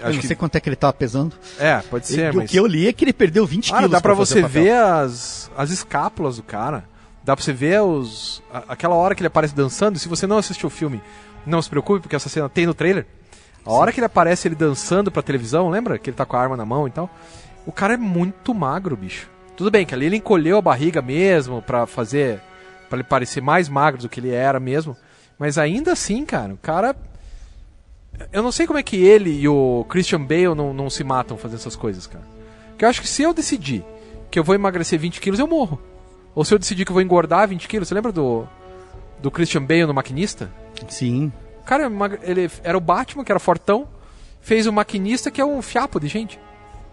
[0.01, 1.35] eu não sei quanto é que ele tava pesando.
[1.59, 2.45] É, pode ser, Ele- mas...
[2.45, 3.91] O que eu li é que ele perdeu 20 Cara, quilos.
[3.91, 6.83] dá pra fazer você ver as, as escápulas do cara.
[7.23, 8.41] Dá pra você ver os.
[8.69, 9.99] aquela hora que ele aparece dançando.
[9.99, 11.01] Se você não assistiu o filme,
[11.45, 13.05] não se preocupe, porque essa cena tem no trailer.
[13.65, 15.97] A hora que ele aparece ele dançando pra televisão, lembra?
[15.99, 17.09] Que ele tá com a arma na mão e tal.
[17.65, 19.27] O cara é muito magro, bicho.
[19.57, 22.39] Tudo bem que ali ele encolheu a barriga mesmo pra fazer.
[22.87, 24.95] pra ele parecer mais magro do que ele era mesmo.
[25.37, 26.95] Mas ainda assim, cara, o cara.
[28.31, 31.37] Eu não sei como é que ele e o Christian Bale não, não se matam
[31.37, 32.23] fazendo essas coisas, cara.
[32.69, 33.83] Porque eu acho que se eu decidir
[34.29, 35.81] que eu vou emagrecer 20 quilos, eu morro.
[36.35, 38.47] Ou se eu decidir que eu vou engordar 20 quilos, você lembra do,
[39.19, 40.51] do Christian Bale no Maquinista?
[40.87, 41.31] Sim.
[41.65, 41.91] Cara,
[42.21, 43.87] ele era o Batman, que era fortão,
[44.39, 46.39] fez o Maquinista, que é um fiapo de gente.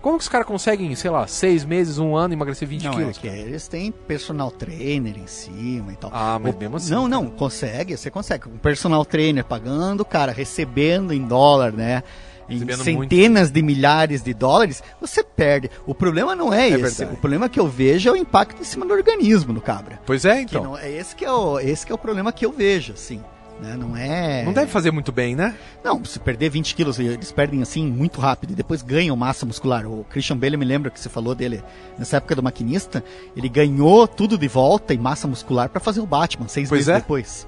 [0.04, 2.96] Como que os caras conseguem, sei lá, seis meses, um ano, emagrecer 20 Não, é
[2.96, 3.16] quilos?
[3.16, 6.10] que eles têm personal trainer em cima e tal.
[6.12, 8.46] Ah, mas O- mesmo assim, Não, não, consegue, você consegue.
[8.50, 12.02] Um personal trainer pagando, cara, recebendo em dólar, né?
[12.46, 15.70] Em centenas de milhares de dólares, você perde.
[15.86, 16.76] O problema não é, esse.
[16.76, 17.14] verdade.
[17.14, 19.98] O problema que eu vejo é o impacto em cima do organismo do cabra.
[20.04, 20.64] Pois é, Que então.
[20.64, 23.22] não, é esse que é o, esse que é o problema que eu vejo, assim.
[23.60, 23.76] Né?
[23.78, 24.44] Não é.
[24.44, 25.54] Não deve fazer muito bem, né?
[25.82, 29.86] Não, se perder 20 quilos, eles perdem assim muito rápido e depois ganham massa muscular.
[29.86, 31.62] O Christian Bale, me lembra que você falou dele
[31.96, 33.02] nessa época do maquinista,
[33.36, 36.88] ele ganhou tudo de volta e massa muscular pra fazer o Batman, seis Pois meses
[36.88, 37.00] é.
[37.00, 37.46] depois.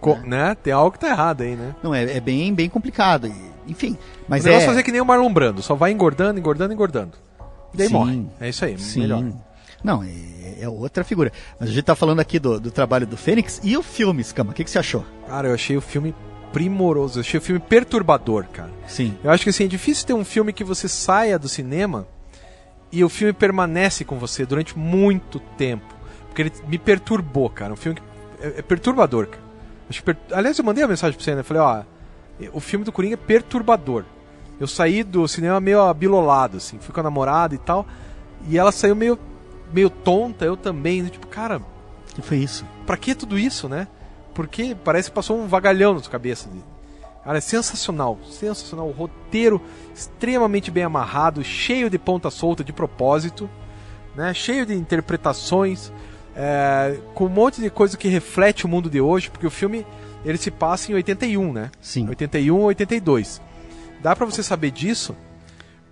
[0.00, 0.54] Co- né?
[0.62, 1.74] Tem algo que tá errado aí, né?
[1.82, 3.32] Não, é, é bem, bem complicado.
[3.66, 3.96] enfim,
[4.28, 4.66] mas o negócio é.
[4.66, 7.12] é fazer que nem o Marlon Brando, só vai engordando, engordando, engordando.
[7.72, 7.92] E daí Sim.
[7.94, 8.26] morre.
[8.40, 9.00] É isso aí, Sim.
[9.00, 9.24] melhor.
[9.84, 10.08] Não, é,
[10.62, 11.30] é outra figura.
[11.60, 14.50] Mas a gente tá falando aqui do, do trabalho do Fênix e o filme, Scama,
[14.50, 15.04] o que, que você achou?
[15.28, 16.14] Cara, eu achei o filme
[16.52, 18.70] primoroso, eu achei o filme perturbador, cara.
[18.86, 19.16] Sim.
[19.22, 22.06] Eu acho que assim, é difícil ter um filme que você saia do cinema
[22.90, 25.92] e o filme permanece com você durante muito tempo.
[26.28, 27.72] Porque ele me perturbou, cara.
[27.72, 29.44] Um filme que é, é perturbador, cara.
[30.04, 31.40] Per- Aliás, eu mandei uma mensagem pra você, né?
[31.40, 31.82] Eu falei, ó,
[32.52, 34.04] o filme do Coringa é perturbador.
[34.58, 37.84] Eu saí do cinema meio abilolado, assim, fui com a namorada e tal,
[38.48, 39.18] e ela saiu meio,
[39.72, 41.08] meio tonta, eu também, né?
[41.08, 41.60] tipo, cara,
[42.14, 42.64] que foi isso?
[42.86, 43.88] pra que tudo isso, né?
[44.34, 46.48] Porque parece que passou um vagalhão na sua cabeça.
[47.22, 48.88] Cara, é sensacional, sensacional.
[48.88, 49.60] O roteiro
[49.94, 53.48] extremamente bem amarrado, cheio de ponta solta de propósito,
[54.14, 54.34] né?
[54.34, 55.92] Cheio de interpretações,
[56.36, 59.86] é, com um monte de coisa que reflete o mundo de hoje, porque o filme
[60.24, 61.70] ele se passa em 81, né?
[61.80, 62.08] Sim.
[62.08, 63.40] 81 ou 82.
[64.02, 65.16] Dá pra você saber disso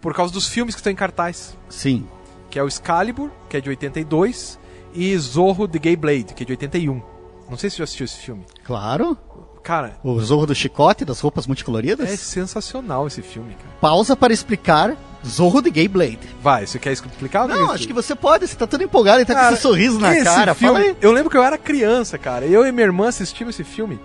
[0.01, 1.57] por causa dos filmes que estão em cartaz.
[1.69, 2.07] Sim.
[2.53, 4.59] Que é o Excalibur, que é de 82,
[4.95, 7.01] e Zorro The Gay Blade, que é de 81.
[7.49, 8.45] Não sei se você já assistiu esse filme.
[8.63, 9.17] Claro.
[9.63, 12.11] Cara, O Zorro do Chicote, das roupas multicoloridas.
[12.11, 13.71] é sensacional esse filme, cara.
[13.81, 14.95] Pausa para explicar
[15.27, 16.19] Zorro de Gay Blade.
[16.43, 17.49] Vai, você quer explicar?
[17.49, 19.99] Não, acho que você pode, você tá todo empolgado e tá com Cara, esse sorriso
[19.99, 20.55] na esse cara.
[20.55, 22.45] filme, eu lembro que eu era criança, cara.
[22.45, 23.99] Eu e minha irmã assistimos esse filme.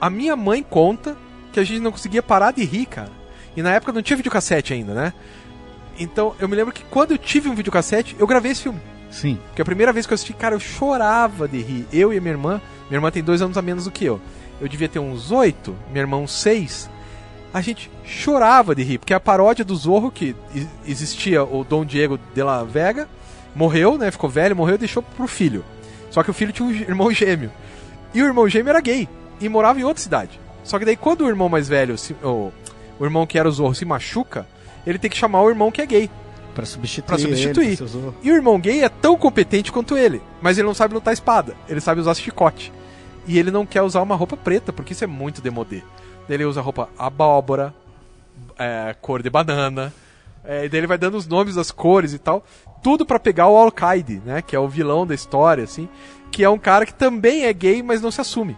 [0.00, 1.16] A minha mãe conta
[1.52, 3.10] que a gente não conseguia parar de rir, cara.
[3.56, 5.12] E na época não tinha videocassete ainda, né?
[6.00, 8.80] Então eu me lembro que quando eu tive um videocassete, eu gravei esse filme.
[9.10, 9.38] Sim.
[9.48, 11.86] Porque a primeira vez que eu assisti, cara, eu chorava de rir.
[11.92, 14.20] Eu e a minha irmã, minha irmã tem dois anos a menos do que eu.
[14.60, 16.88] Eu devia ter uns oito, minha irmã uns seis.
[17.52, 20.36] A gente chorava de rir, porque a paródia do Zorro, que
[20.86, 23.08] existia o Dom Diego de la Vega,
[23.54, 24.10] morreu, né?
[24.10, 25.64] Ficou velho, morreu e deixou pro filho.
[26.10, 27.50] Só que o filho tinha um irmão gêmeo.
[28.14, 29.08] E o irmão gêmeo era gay
[29.40, 30.38] e morava em outra cidade.
[30.62, 32.52] Só que daí quando o irmão mais velho, se- o,
[32.98, 34.46] o irmão que era o Zorro, se machuca,
[34.86, 36.10] ele tem que chamar o irmão que é gay.
[36.54, 37.06] Pra substituir.
[37.06, 37.66] Pra substituir.
[37.66, 38.12] ele, pra.
[38.22, 41.54] E o irmão gay é tão competente quanto ele, mas ele não sabe lutar espada,
[41.68, 42.72] ele sabe usar chicote.
[43.26, 45.82] E ele não quer usar uma roupa preta, porque isso é muito demodê.
[46.28, 47.72] Daí Ele usa roupa abóbora,
[48.58, 49.92] é, cor de banana,
[50.44, 52.44] é, e daí ele vai dando os nomes das cores e tal,
[52.82, 55.88] tudo pra pegar o Al-Qaeda, né, que é o vilão da história, assim,
[56.30, 58.56] que é um cara que também é gay, mas não se assume.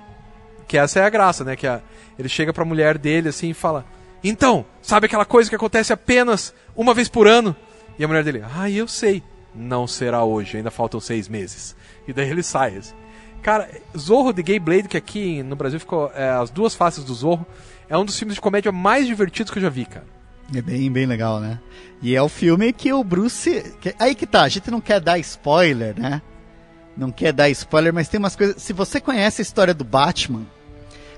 [0.68, 1.80] Que essa é a graça, né, que a-
[2.18, 3.84] ele chega pra mulher dele, assim, e fala,
[4.28, 7.54] então, sabe aquela coisa que acontece apenas uma vez por ano?
[7.98, 9.22] E a mulher dele, ah, eu sei.
[9.54, 11.76] Não será hoje, ainda faltam seis meses.
[12.06, 12.94] E daí ele sai, assim.
[13.42, 17.12] Cara, Zorro de Gay Blade, que aqui no Brasil ficou é, as duas faces do
[17.12, 17.44] Zorro,
[17.88, 20.06] é um dos filmes de comédia mais divertidos que eu já vi, cara.
[20.54, 21.58] É bem, bem legal, né?
[22.00, 23.74] E é o filme que o Bruce.
[23.98, 26.22] aí que tá, a gente não quer dar spoiler, né?
[26.96, 28.62] Não quer dar spoiler, mas tem umas coisas.
[28.62, 30.46] Se você conhece a história do Batman,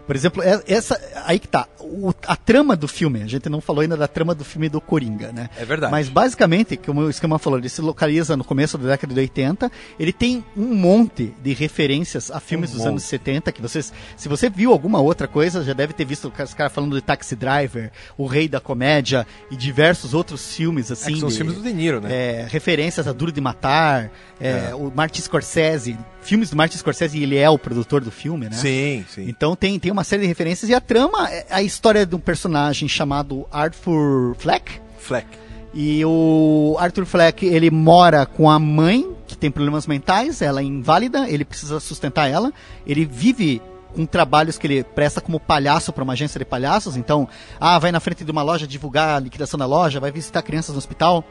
[0.06, 1.00] por exemplo, é- essa.
[1.24, 1.66] Aí que tá.
[1.80, 4.80] o- a trama do filme, a gente não falou ainda da trama do filme do
[4.80, 5.50] Coringa, né?
[5.56, 5.90] É verdade.
[5.92, 9.70] Mas basicamente, como o esquema falou, ele se localiza no começo da década de 80.
[10.00, 12.88] Ele tem um monte de referências a filmes Um dos monte.
[12.90, 16.54] anos 70 que vocês, se você viu alguma outra coisa, já deve ter visto os
[16.54, 21.12] caras falando de Taxi Driver, O Rei da Comédia e diversos outros filmes É assim.
[21.14, 22.08] que são os de- filmes do De Niro, né?
[22.12, 27.22] é, referências a Duro de Matar, é, o Martin Scorsese, filmes do Martin Scorsese e
[27.22, 28.56] ele é o produtor do filme, né?
[28.56, 29.26] Sim, sim.
[29.28, 32.18] Então tem, tem uma série de referências e a trama é a história de um
[32.18, 34.80] personagem chamado Arthur Fleck.
[34.98, 35.26] Fleck.
[35.74, 40.64] E o Arthur Fleck, ele mora com a mãe, que tem problemas mentais, ela é
[40.64, 42.52] inválida, ele precisa sustentar ela.
[42.86, 43.60] Ele vive
[43.92, 46.96] com trabalhos que ele presta como palhaço para uma agência de palhaços.
[46.96, 47.28] Então,
[47.60, 50.74] ah, vai na frente de uma loja divulgar a liquidação da loja, vai visitar crianças
[50.74, 51.24] no hospital.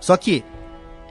[0.00, 0.44] Só que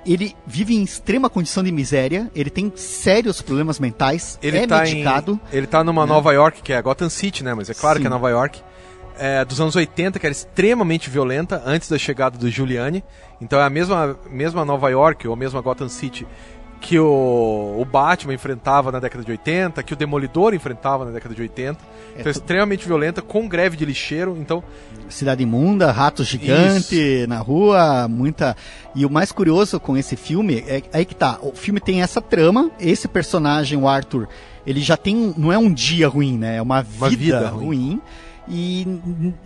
[0.07, 4.81] ele vive em extrema condição de miséria, ele tem sérios problemas mentais, Ele é tá
[4.81, 5.39] medicado.
[5.51, 6.13] Em, ele tá numa né?
[6.13, 7.53] Nova York, que é Gotham City, né?
[7.53, 8.01] Mas é claro Sim.
[8.03, 8.61] que é Nova York.
[9.19, 13.03] É, dos anos 80, que era extremamente violenta, antes da chegada do Giuliani.
[13.41, 16.25] Então é a mesma, mesma Nova York, ou a mesma Gotham City,
[16.79, 21.33] que o, o Batman enfrentava na década de 80, que o Demolidor enfrentava na década
[21.35, 21.79] de 80.
[22.13, 24.37] Então é tu- extremamente violenta, com greve de lixeiro.
[24.39, 24.63] Então,
[25.09, 28.55] Cidade imunda, rato gigante na rua, muita.
[28.93, 31.39] E o mais curioso com esse filme é aí que tá.
[31.41, 34.27] O filme tem essa trama, esse personagem, o Arthur,
[34.65, 35.33] ele já tem.
[35.37, 36.57] Não é um dia ruim, né?
[36.57, 37.65] É uma vida, Uma vida ruim.
[37.65, 38.01] ruim.
[38.49, 38.87] E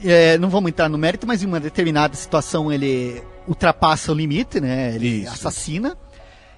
[0.03, 4.59] é, não vamos entrar no mérito, mas em uma determinada situação ele ultrapassa o limite,
[4.59, 4.93] né?
[4.95, 5.31] Ele Isso.
[5.33, 5.97] assassina.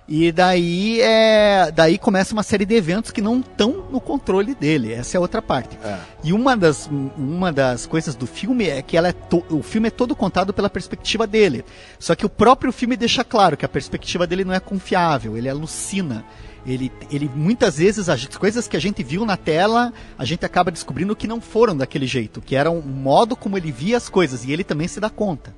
[0.08, 4.92] E daí é, daí começa uma série de eventos que não estão no controle dele.
[4.92, 5.78] Essa é a outra parte.
[5.84, 9.64] é, E uma das, uma das coisas do filme é que ela é to- o
[9.64, 11.64] filme é todo contado pela perspectiva dele.
[12.00, 15.48] Só que o próprio filme deixa claro que a perspectiva dele não é confiável, ele
[15.50, 16.26] alucina.
[16.66, 20.70] Ele, ele muitas vezes as coisas que a gente viu na tela, a gente acaba
[20.72, 24.44] descobrindo que não foram daquele jeito, que era um modo como ele via as coisas
[24.46, 25.54] e ele também se dá conta.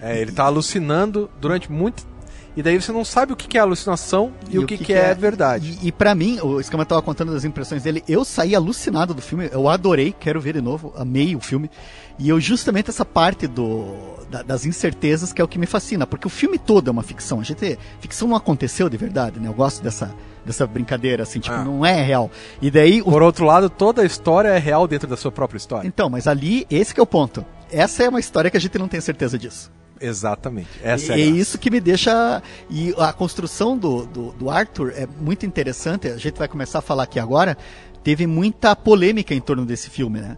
[0.00, 2.11] é, ele tá alucinando durante muito.
[2.56, 5.14] E daí você não sabe o que que é alucinação e, o que, que, é,
[5.14, 5.78] verdade.
[5.82, 9.22] E, e para mim, o Escama tava contando das impressões dele, eu saí alucinado do
[9.22, 11.70] filme, eu adorei, quero ver de novo, amei o filme.
[12.18, 13.86] E eu justamente essa parte do
[14.30, 17.02] da- das incertezas que é o que me fascina, porque o filme todo é uma
[17.02, 17.40] ficção.
[17.40, 19.48] A gente ficção não aconteceu de verdade, né?
[19.48, 21.62] Eu gosto dessa dessa brincadeira assim, tipo, Ah.
[21.64, 22.28] não é real.
[22.60, 25.56] E daí o Por outro lado, toda a história é real dentro da sua própria
[25.56, 25.86] história.
[25.86, 27.44] Então, mas ali esse que é o ponto.
[27.70, 29.70] Essa é uma história que a gente não tem certeza disso.
[30.02, 30.68] Exatamente.
[30.82, 31.38] Essa é é, graça.
[31.40, 32.42] isso que me deixa.
[32.68, 36.08] E a construção do, do, do Arthur é muito interessante.
[36.08, 37.56] A gente vai começar a falar aqui agora.
[38.04, 40.36] Teve muita polêmica em torno desse filme, né?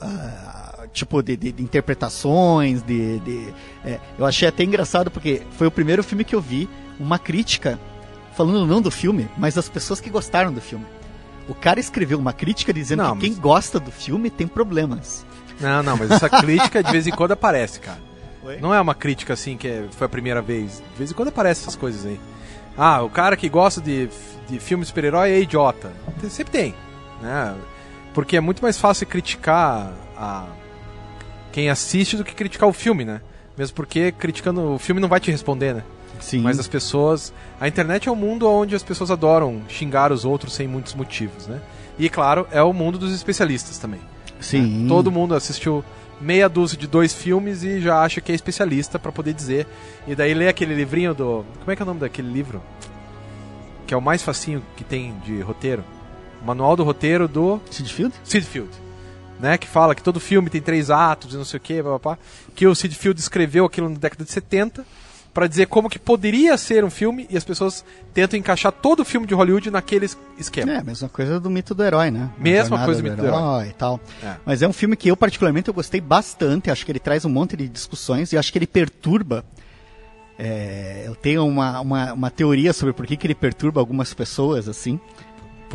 [0.00, 3.20] Ah, tipo, de, de- de interpretações, de.
[3.20, 3.54] de-
[3.84, 7.78] é, eu achei até engraçado porque foi o primeiro filme que eu vi uma crítica
[8.36, 10.84] falando não do filme, mas das pessoas que gostaram do filme.
[11.48, 15.24] O cara escreveu uma crítica dizendo Não, que quem mas- gosta do filme tem problemas.
[15.60, 18.00] Não, não, mas essa crítica de vez em quando aparece, cara.
[18.46, 18.58] Oi?
[18.60, 20.82] Não é uma crítica assim que é- foi a primeira vez.
[20.92, 22.18] De vez em quando aparecem essas coisas aí.
[22.76, 24.08] Ah, o cara que gosta de,
[24.48, 25.90] de filme de super-herói é idiota.
[26.20, 26.74] Tem- Sempre tem.
[27.22, 27.54] Né?
[28.14, 30.46] Porque é muito mais fácil criticar a
[31.52, 33.20] quem assiste do que criticar o filme, né?
[33.56, 35.82] Mesmo porque criticando o filme não vai te responder, né?
[36.20, 36.40] Sim.
[36.40, 37.32] Mas as pessoas.
[37.60, 41.46] A internet é um mundo onde as pessoas adoram xingar os outros sem muitos motivos,
[41.46, 41.60] né?
[41.98, 44.00] E claro, é o mundo dos especialistas também.
[44.40, 44.82] Sim.
[44.82, 44.88] né?
[44.88, 45.82] Todo mundo assistiu
[46.20, 49.66] meia dúzia de dois filmes e já acha que é especialista pra poder dizer.
[50.06, 51.44] E daí lê aquele livrinho do.
[51.60, 52.62] Como é que é o nome daquele livro?
[53.86, 55.84] Que é o mais facinho que tem de roteiro.
[56.44, 58.14] Manual do roteiro do Sid Field?
[58.24, 58.70] Sid Field.
[59.38, 61.82] Né, que fala que todo filme tem três atos e não sei o que,
[62.54, 64.82] que o Sid Field escreveu aquilo na década de 70
[65.36, 67.84] pra dizer como que poderia ser um filme e as pessoas
[68.14, 70.72] tentam encaixar todo o filme de Hollywood naquele es- esquema.
[70.72, 72.30] É, mesma coisa do mito do herói, né?
[72.38, 73.68] Mesma coisa do mito do herói.
[73.68, 74.00] e tal.
[74.24, 74.36] É.
[74.46, 76.70] Mas é um filme que eu, particularmente, eu gostei bastante.
[76.70, 79.44] Acho que ele traz um monte de discussões e acho que ele perturba.
[80.38, 84.68] é, eu tenho uma, uma, uma teoria sobre por que, que ele perturba algumas pessoas,
[84.68, 84.98] assim.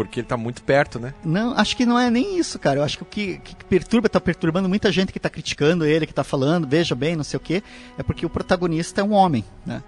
[0.06, 1.14] Porque ele tá muito perto, né?
[1.24, 2.80] Não, acho que não é nem isso, cara.
[2.80, 6.06] Eu acho que o que, que perturba, tá perturbando muita gente que tá criticando ele,
[6.08, 7.62] que tá falando, veja bem, não sei o quê,
[7.98, 9.82] é porque o protagonista é um homem, né?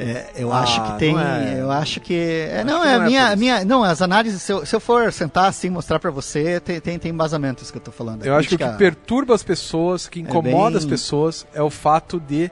[0.00, 1.16] É, eu Ah, acho que tem.
[1.18, 1.56] é.
[1.60, 2.14] Eu acho que.
[2.14, 3.64] É, Acho não, que é não é minha, minha.
[3.64, 6.98] Não, as análises, se eu, se eu for sentar assim mostrar pra você, tem, tem,
[7.00, 8.24] tem embasamento isso que eu tô falando.
[8.24, 11.68] Eu acho que o que perturba as pessoas, que incomoda bem- as pessoas, é o
[11.68, 12.48] fato de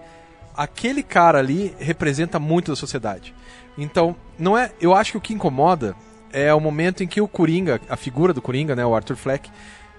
[0.56, 3.32] aquele cara ali representa muito da sociedade.
[3.78, 4.72] Então, não é.
[4.80, 5.94] Eu acho que o que incomoda
[6.36, 9.50] é o momento em que o Coringa, a figura do Coringa, né, o Arthur Fleck,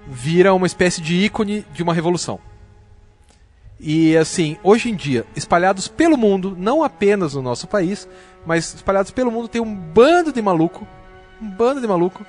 [0.05, 2.39] vira uma espécie de ícone de uma revolução.
[3.79, 8.07] E assim, hoje em dia, espalhados pelo mundo, não apenas no nosso país,
[8.45, 10.87] mas espalhados pelo mundo, tem um bando de maluco,
[11.41, 12.23] um bando de maluco,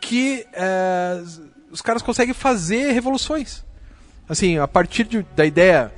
[0.00, 1.22] que é,
[1.70, 3.64] os caras conseguem fazer revoluções.
[4.28, 5.92] Assim, a partir de- da ideia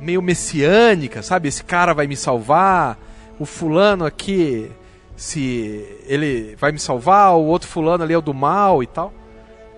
[0.00, 1.48] meio messiânica, sabe?
[1.48, 2.98] Esse cara vai me salvar,
[3.38, 4.70] o fulano aqui,
[5.16, 9.12] se ele vai me salvar, o outro fulano ali é o do mal e tal.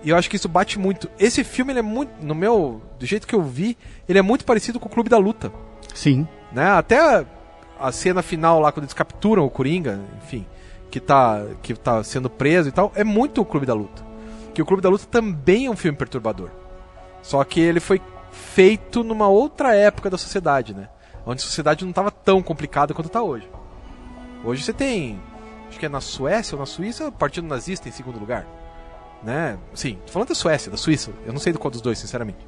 [0.03, 1.09] E eu acho que isso bate muito.
[1.17, 3.77] Esse filme, ele é muito, no meu, do jeito que eu vi,
[4.07, 5.51] ele é muito parecido com o Clube da Luta
[5.93, 6.27] Sim.
[6.51, 6.69] né?
[6.69, 7.25] Até
[7.79, 10.45] a cena final lá quando eles capturam o Coringa, enfim,
[10.91, 14.03] que tá que tá sendo preso e tal, é muito o Clube da Luta.
[14.53, 16.49] Que o Clube da Luta também é um filme perturbador.
[17.21, 20.89] Só que ele foi feito numa outra época da sociedade, né?
[21.25, 23.49] Onde a sociedade não estava tão complicada quanto está hoje.
[24.43, 25.19] Hoje você tem,
[25.79, 28.45] acho que é na Suécia ou na Suíça, o Partido Nazista em segundo lugar,
[29.23, 29.57] né?
[29.73, 31.11] Sim, falando da Suécia, da Suíça.
[31.25, 32.45] Eu não sei do qual dos dois, sinceramente.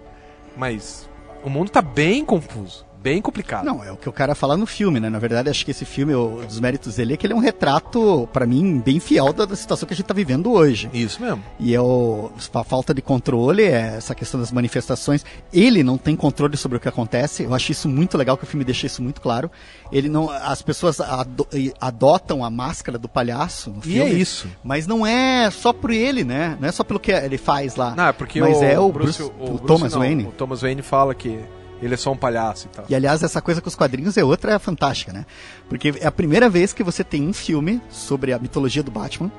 [0.57, 1.09] Mas
[1.41, 3.65] o mundo tá bem confuso, bem complicado.
[3.65, 5.09] Não, é o que o cara fala no filme, né?
[5.09, 7.39] Na verdade, acho que esse filme, o, dos méritos dele, é que ele é um
[7.39, 10.89] retrato, pra mim, bem fiel da, da situação que a gente tá vivendo hoje.
[10.93, 11.43] Isso mesmo.
[11.59, 15.25] E é o, a falta de controle, é essa questão das manifestações.
[15.53, 17.43] Ele não tem controle sobre o que acontece.
[17.43, 19.49] Eu acho isso muito legal que o filme deixa isso muito claro.
[19.91, 21.47] Ele não, as pessoas ado-
[21.79, 23.99] adotam a máscara do palhaço no E filme.
[23.99, 24.47] é isso.
[24.63, 26.57] Mas não é só por ele, né?
[26.59, 27.95] Não é só pelo que ele faz lá.
[27.95, 30.23] Não, é porque Mas o, é o Bruce, Bruce- o o Bruce Thomas não, Wayne.
[30.25, 31.39] O Thomas Wayne fala que
[31.81, 32.85] ele é só um palhaço e tal.
[32.87, 35.25] E aliás, essa coisa com os quadrinhos é outra fantástica, né?
[35.67, 39.31] Porque é a primeira vez que você tem um filme sobre a mitologia do Batman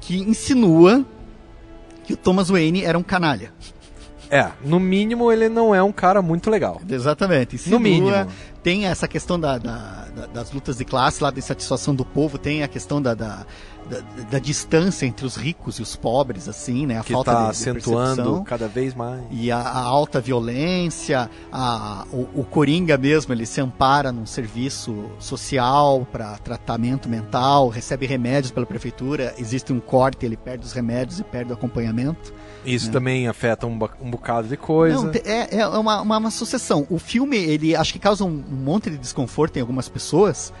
[0.00, 1.04] que insinua
[2.04, 3.52] que o Thomas Wayne era um canalha.
[4.36, 6.80] É, no mínimo ele não é um cara muito legal.
[6.88, 7.54] Exatamente.
[7.56, 8.26] Insinua, No mínimo.
[8.62, 12.38] Tem essa questão da, da- da- das lutas de classe, lá da insatisfação do povo,
[12.38, 13.44] tem a questão da, da,
[13.90, 16.98] da- da distância entre os ricos e os pobres, assim, né?
[16.98, 18.44] A Que falta tá de, de acentuando percepção.
[18.44, 19.20] cada vez mais.
[19.30, 25.10] E a, a alta violência, a, o, o Coringa mesmo, ele se ampara num serviço
[25.18, 31.20] social para tratamento mental, recebe remédios pela prefeitura, existe um corte, ele perde os remédios
[31.20, 32.32] e perde o acompanhamento.
[32.64, 35.02] Isso também afeta um, um bocado de coisa.
[35.02, 36.86] Não, é, é uma, uma, uma sucessão.
[36.90, 40.52] O filme, ele acho que causa um, um monte de desconforto em algumas pessoas,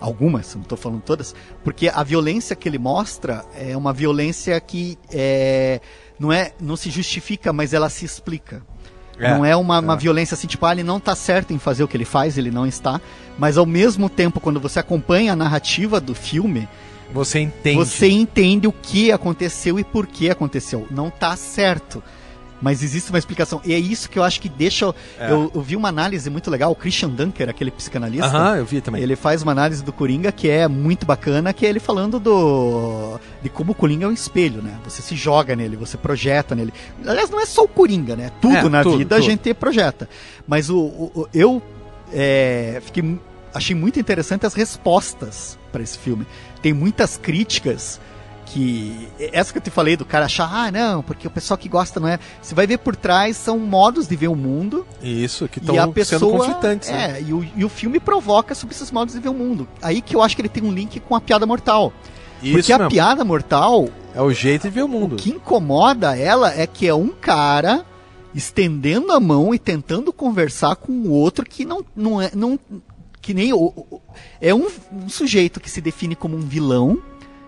[0.00, 4.98] algumas, não estou falando todas, porque a violência que ele mostra é uma violência que
[5.12, 5.80] é,
[6.18, 8.62] não, é, não se justifica, mas ela se explica.
[9.18, 9.96] É, não é uma, uma é.
[9.96, 12.50] violência assim, tipo, ah, ele não está certo em fazer o que ele faz, ele
[12.50, 13.00] não está.
[13.38, 16.68] Mas ao mesmo tempo, quando você acompanha a narrativa do filme,
[17.12, 17.76] Você entende.
[17.78, 20.86] você entende o que aconteceu e por que aconteceu.
[20.90, 22.02] Não tá certo.
[22.62, 23.60] Mas existe uma explicação.
[23.62, 24.94] E é isso que eu acho que deixa.
[25.18, 25.30] É.
[25.30, 26.70] Eu, eu vi uma análise muito legal.
[26.72, 28.26] O Christian Dunker, aquele psicanalista.
[28.26, 29.02] Aham, eu vi também.
[29.02, 33.20] Ele faz uma análise do Coringa que é muito bacana, que é ele falando do
[33.42, 34.78] de como o Coringa é um espelho, né?
[34.84, 36.72] Você se joga nele, você projeta nele.
[37.06, 38.30] Aliás, não é só o Coringa, né?
[38.40, 39.26] Tudo É, na tudo, vida a tudo.
[39.30, 40.08] gente projeta.
[40.48, 41.60] Mas o, o- eu
[42.14, 43.18] é, fiquei,
[43.52, 46.26] achei muito interessante as respostas para esse filme.
[46.64, 48.00] Tem muitas críticas
[48.46, 51.68] que essa que eu te falei do cara achar, ah, não, porque o pessoal que
[51.68, 52.18] gosta não é.
[52.40, 54.86] Você vai ver por trás são modos de ver o mundo.
[55.02, 56.88] Isso, que a estão sendo conflitantes.
[56.88, 57.18] né?
[57.18, 59.68] É, e, o, e o filme provoca sobre esses modos de ver o mundo.
[59.82, 61.92] Aí que eu acho que ele tem um link com a piada mortal.
[62.42, 62.90] Isso porque a mesmo.
[62.90, 65.16] piada mortal, É o jeito de ver o o mundo.
[65.16, 67.84] que incomoda ela é que é um cara
[68.34, 72.30] estendendo a mão e tentando conversar com o outro que não, não é.
[72.34, 72.58] Não,
[73.24, 73.52] que nem.
[73.52, 74.00] O, o-
[74.40, 76.98] é um, um sujeito que se define como um vilão.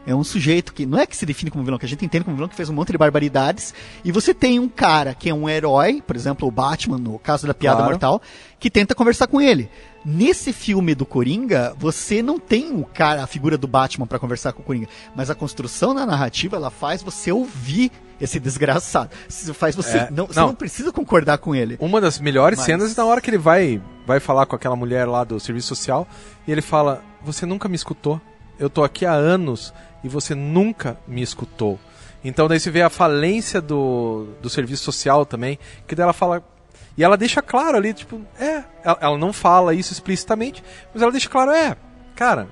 [0.06, 2.22] É um sujeito que não é que se define como vilão, que a gente entende
[2.24, 3.74] como vilão que fez um monte de barbaridades.
[4.04, 7.44] E você tem um cara que é um herói, por exemplo, o Batman, no caso
[7.44, 7.90] da piada Claro.
[7.90, 8.22] mortal,
[8.60, 9.68] que tenta conversar com ele.
[10.09, 14.52] Nesse filme do Coringa, você não tem o cara, a figura do Batman pra conversar
[14.52, 14.86] com o Coringa,
[15.16, 17.90] mas a construção da narrativa ela faz você ouvir
[18.20, 19.11] esse desgraçado.
[19.52, 20.46] Faz você É, não, você não.
[20.46, 21.76] não precisa concordar com ele.
[21.80, 24.76] Uma das melhores Mas- cenas é na hora que ele vai, vai falar com aquela
[24.76, 26.07] mulher lá do serviço social
[26.46, 28.20] e ele fala: Você nunca me escutou.
[28.61, 31.80] Eu tô aqui há anos e você nunca me escutou.
[32.24, 36.44] Então daí você vê a falência do, do serviço social também, que daí ela fala.
[36.97, 41.12] E ela deixa claro ali, tipo, é, ela, ela não fala isso explicitamente, mas ela
[41.12, 41.76] deixa claro, é,
[42.14, 42.49] cara,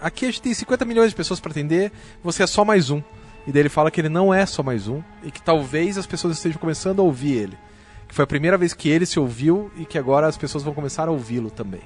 [0.00, 1.92] aqui a gente tem 50 milhões de pessoas para atender,
[2.22, 3.02] você é só mais um.
[3.46, 6.06] E daí ele fala que ele não é só mais um e que talvez as
[6.06, 7.58] pessoas estejam começando a ouvir ele.
[8.06, 10.74] Que foi a primeira vez que ele se ouviu e que agora as pessoas vão
[10.74, 11.80] começar a ouvi-lo também.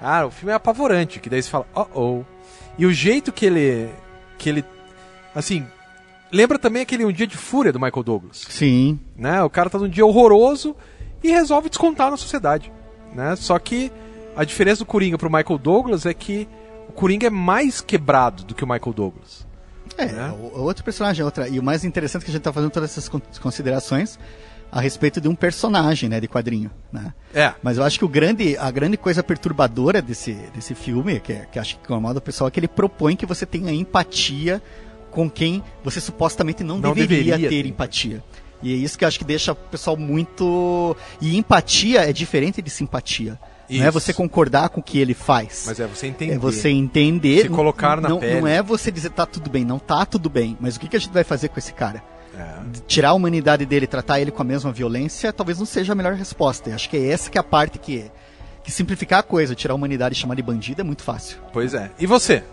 [0.00, 2.24] Ah, o filme é apavorante, que daí você fala, oh oh.
[2.78, 3.90] E o jeito que ele.
[4.38, 4.64] que ele.
[5.34, 5.66] Assim.
[6.32, 8.44] Lembra também aquele Um Dia de Fúria do Michael Douglas.
[8.48, 8.98] Sim.
[9.16, 9.42] Né?
[9.42, 10.74] O cara tá num dia horroroso
[11.22, 12.72] e resolve descontar na sociedade.
[13.14, 13.34] Né?
[13.36, 13.90] Só que
[14.36, 16.48] a diferença do Coringa pro Michael Douglas é que
[16.88, 19.46] o Coringa é mais quebrado do que o Michael Douglas.
[19.96, 20.34] É, Né?
[20.38, 21.48] o- outro personagem, outra.
[21.48, 24.18] E o mais interessante é que a gente tá fazendo todas essas con- considerações
[24.70, 27.14] a respeito de um personagem, né, de quadrinho, né?
[27.32, 27.54] É.
[27.62, 31.46] Mas eu acho que o grande, a grande coisa perturbadora desse, desse filme, que, é-
[31.50, 34.60] que acho que incomoda o pessoal, é que ele propõe que você tenha empatia
[35.10, 37.68] com quem você supostamente não, Não deveria, deveria ter ter.
[37.68, 38.22] empatia.
[38.62, 40.96] E é isso que eu acho que deixa o pessoal muito.
[41.20, 43.38] E empatia é diferente de simpatia.
[43.68, 43.92] Não é Isso.
[43.92, 45.64] você concordar com o que ele faz.
[45.66, 46.34] Mas é você entender.
[46.34, 47.42] É você entender.
[47.42, 48.40] Se colocar na não, pele.
[48.40, 50.56] Não é você dizer tá tudo bem, não tá tudo bem.
[50.60, 52.02] Mas o que, que a gente vai fazer com esse cara?
[52.38, 52.60] É.
[52.86, 56.14] Tirar a humanidade dele, tratar ele com a mesma violência, talvez não seja a melhor
[56.14, 56.70] resposta.
[56.70, 58.10] Eu acho que é essa que é a parte que,
[58.62, 61.38] que simplificar a coisa, tirar a humanidade e chamar de bandido é muito fácil.
[61.52, 61.90] Pois é.
[61.98, 62.44] E você?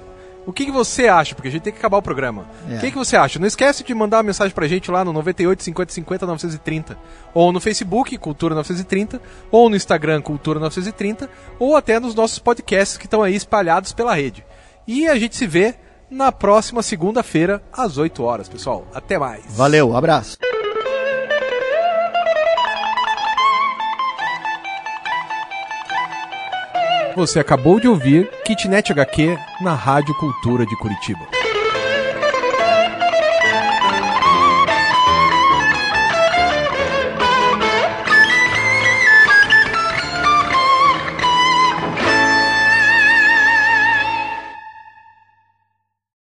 [0.45, 1.33] O que, que você acha?
[1.35, 2.45] Porque a gente tem que acabar o programa.
[2.69, 2.77] É.
[2.77, 3.39] O que, que você acha?
[3.39, 6.97] Não esquece de mandar uma mensagem pra gente lá no 98 50 50 930.
[7.33, 9.21] Ou no Facebook, Cultura 930.
[9.51, 11.29] Ou no Instagram, Cultura 930.
[11.57, 14.45] Ou até nos nossos podcasts que estão aí espalhados pela rede.
[14.87, 15.75] E a gente se vê
[16.09, 18.85] na próxima segunda-feira, às 8 horas, pessoal.
[18.93, 19.43] Até mais.
[19.49, 20.37] Valeu, abraço.
[27.15, 31.42] Você acabou de ouvir Kitnet HQ na Rádio Cultura de Curitiba.